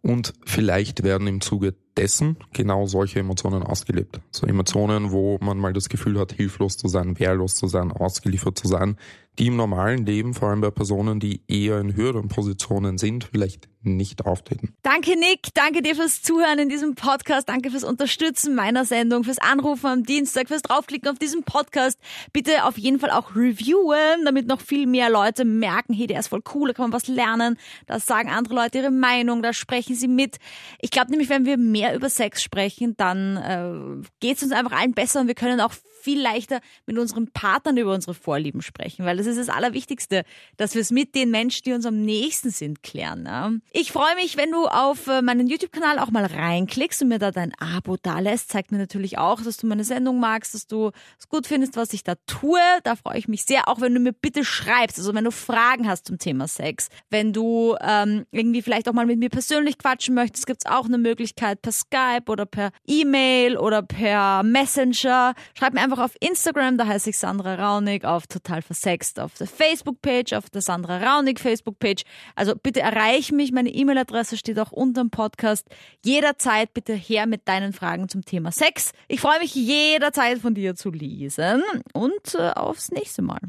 Und 0.02 0.32
vielleicht 0.46 1.02
werden 1.02 1.26
im 1.26 1.40
Zuge 1.40 1.74
dessen 1.96 2.36
genau 2.52 2.86
solche 2.86 3.20
Emotionen 3.20 3.62
ausgelebt. 3.62 4.20
So 4.30 4.46
Emotionen, 4.46 5.10
wo 5.10 5.38
man 5.40 5.58
mal 5.58 5.72
das 5.72 5.88
Gefühl 5.88 6.18
hat, 6.18 6.32
hilflos 6.32 6.76
zu 6.76 6.88
sein, 6.88 7.18
wehrlos 7.18 7.54
zu 7.56 7.66
sein, 7.66 7.92
ausgeliefert 7.92 8.58
zu 8.58 8.68
sein, 8.68 8.96
die 9.38 9.46
im 9.46 9.56
normalen 9.56 10.04
Leben, 10.04 10.34
vor 10.34 10.50
allem 10.50 10.60
bei 10.60 10.70
Personen, 10.70 11.20
die 11.20 11.42
eher 11.48 11.80
in 11.80 11.94
höheren 11.94 12.28
Positionen 12.28 12.98
sind, 12.98 13.24
vielleicht 13.24 13.68
nicht 13.82 14.26
auftreten. 14.26 14.74
Danke 14.82 15.18
Nick, 15.18 15.54
danke 15.54 15.80
dir 15.80 15.94
fürs 15.94 16.20
Zuhören 16.20 16.58
in 16.58 16.68
diesem 16.68 16.94
Podcast, 16.94 17.48
danke 17.48 17.70
fürs 17.70 17.84
Unterstützen 17.84 18.54
meiner 18.54 18.84
Sendung, 18.84 19.24
fürs 19.24 19.38
Anrufen 19.38 19.86
am 19.86 20.02
Dienstag, 20.04 20.48
fürs 20.48 20.60
Draufklicken 20.60 21.08
auf 21.08 21.18
diesen 21.18 21.44
Podcast. 21.44 21.98
Bitte 22.34 22.64
auf 22.64 22.76
jeden 22.76 22.98
Fall 22.98 23.10
auch 23.10 23.34
reviewen, 23.34 24.26
damit 24.26 24.46
noch 24.46 24.60
viel 24.60 24.86
mehr 24.86 25.08
Leute 25.08 25.46
merken, 25.46 25.94
hey, 25.94 26.06
der 26.06 26.20
ist 26.20 26.28
voll 26.28 26.42
cool, 26.54 26.68
da 26.68 26.74
kann 26.74 26.90
man 26.90 26.92
was 26.92 27.08
lernen. 27.08 27.56
Da 27.86 27.98
sagen 27.98 28.28
andere 28.28 28.54
Leute 28.54 28.78
ihre 28.78 28.90
Meinung, 28.90 29.42
da 29.42 29.54
sprechen 29.54 29.94
sie 29.94 30.08
mit. 30.08 30.36
Ich 30.80 30.90
glaube 30.90 31.10
nämlich, 31.10 31.30
wenn 31.30 31.46
wir 31.46 31.56
mehr 31.56 31.89
über 31.94 32.08
Sex 32.08 32.42
sprechen, 32.42 32.94
dann 32.96 33.36
äh, 33.36 34.08
geht 34.20 34.38
es 34.38 34.42
uns 34.42 34.52
einfach 34.52 34.72
allen 34.72 34.92
besser 34.92 35.20
und 35.20 35.26
wir 35.26 35.34
können 35.34 35.60
auch 35.60 35.72
viel 36.00 36.20
leichter 36.20 36.60
mit 36.86 36.98
unseren 36.98 37.30
Partnern 37.30 37.76
über 37.76 37.94
unsere 37.94 38.14
Vorlieben 38.14 38.62
sprechen, 38.62 39.04
weil 39.04 39.16
das 39.16 39.26
ist 39.26 39.38
das 39.38 39.48
Allerwichtigste, 39.48 40.24
dass 40.56 40.74
wir 40.74 40.80
es 40.80 40.90
mit 40.90 41.14
den 41.14 41.30
Menschen, 41.30 41.62
die 41.64 41.72
uns 41.72 41.86
am 41.86 42.02
nächsten 42.02 42.50
sind, 42.50 42.82
klären. 42.82 43.26
Ja? 43.26 43.52
Ich 43.72 43.92
freue 43.92 44.14
mich, 44.16 44.36
wenn 44.36 44.50
du 44.50 44.66
auf 44.66 45.06
äh, 45.06 45.22
meinen 45.22 45.46
YouTube-Kanal 45.46 45.98
auch 45.98 46.10
mal 46.10 46.24
reinklickst 46.24 47.02
und 47.02 47.08
mir 47.08 47.18
da 47.18 47.30
dein 47.30 47.52
Abo 47.58 47.96
da 48.00 48.18
lässt. 48.18 48.50
Zeigt 48.50 48.72
mir 48.72 48.78
natürlich 48.78 49.18
auch, 49.18 49.42
dass 49.42 49.58
du 49.58 49.66
meine 49.66 49.84
Sendung 49.84 50.20
magst, 50.20 50.54
dass 50.54 50.66
du 50.66 50.90
es 51.18 51.28
gut 51.28 51.46
findest, 51.46 51.76
was 51.76 51.92
ich 51.92 52.02
da 52.02 52.14
tue. 52.26 52.60
Da 52.82 52.96
freue 52.96 53.18
ich 53.18 53.28
mich 53.28 53.44
sehr, 53.44 53.68
auch 53.68 53.80
wenn 53.80 53.94
du 53.94 54.00
mir 54.00 54.12
bitte 54.12 54.44
schreibst, 54.44 54.98
also 54.98 55.14
wenn 55.14 55.24
du 55.24 55.32
Fragen 55.32 55.88
hast 55.88 56.06
zum 56.06 56.18
Thema 56.18 56.48
Sex, 56.48 56.88
wenn 57.10 57.32
du 57.32 57.76
ähm, 57.80 58.26
irgendwie 58.30 58.62
vielleicht 58.62 58.88
auch 58.88 58.92
mal 58.92 59.06
mit 59.06 59.18
mir 59.18 59.30
persönlich 59.30 59.78
quatschen 59.78 60.14
möchtest, 60.14 60.46
gibt 60.46 60.64
es 60.64 60.70
auch 60.70 60.86
eine 60.86 60.98
Möglichkeit 60.98 61.60
per 61.70 61.72
Skype 61.72 62.30
oder 62.30 62.46
per 62.46 62.70
E-Mail 62.86 63.56
oder 63.56 63.82
per 63.82 64.42
Messenger. 64.42 65.34
Schreib 65.56 65.74
mir 65.74 65.80
einfach 65.80 65.98
auf 65.98 66.12
Instagram, 66.20 66.78
da 66.78 66.86
heiße 66.86 67.10
ich 67.10 67.18
Sandra 67.18 67.54
Raunig, 67.54 68.04
auf 68.04 68.26
Total 68.26 68.62
Versext, 68.62 69.20
auf 69.20 69.34
der 69.34 69.46
Facebook-Page, 69.46 70.32
auf 70.34 70.50
der 70.50 70.62
Sandra 70.62 70.98
Raunig 70.98 71.40
Facebook-Page. 71.40 72.02
Also 72.34 72.54
bitte 72.60 72.80
erreich 72.80 73.32
mich, 73.32 73.52
meine 73.52 73.70
E-Mail-Adresse 73.70 74.36
steht 74.36 74.58
auch 74.58 74.72
unter 74.72 75.02
dem 75.02 75.10
Podcast. 75.10 75.66
Jederzeit 76.04 76.74
bitte 76.74 76.94
her 76.94 77.26
mit 77.26 77.46
deinen 77.46 77.72
Fragen 77.72 78.08
zum 78.08 78.24
Thema 78.24 78.52
Sex. 78.52 78.92
Ich 79.08 79.20
freue 79.20 79.38
mich 79.40 79.54
jederzeit 79.54 80.38
von 80.38 80.54
dir 80.54 80.74
zu 80.74 80.90
lesen 80.90 81.62
und 81.92 82.34
äh, 82.34 82.50
aufs 82.50 82.90
nächste 82.90 83.22
Mal. 83.22 83.40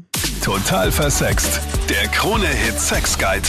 Total 0.42 0.90
Versext, 0.90 1.60
der 1.88 2.08
Krone-Hit 2.08 2.78
Sex 2.78 3.18
Guide. 3.18 3.48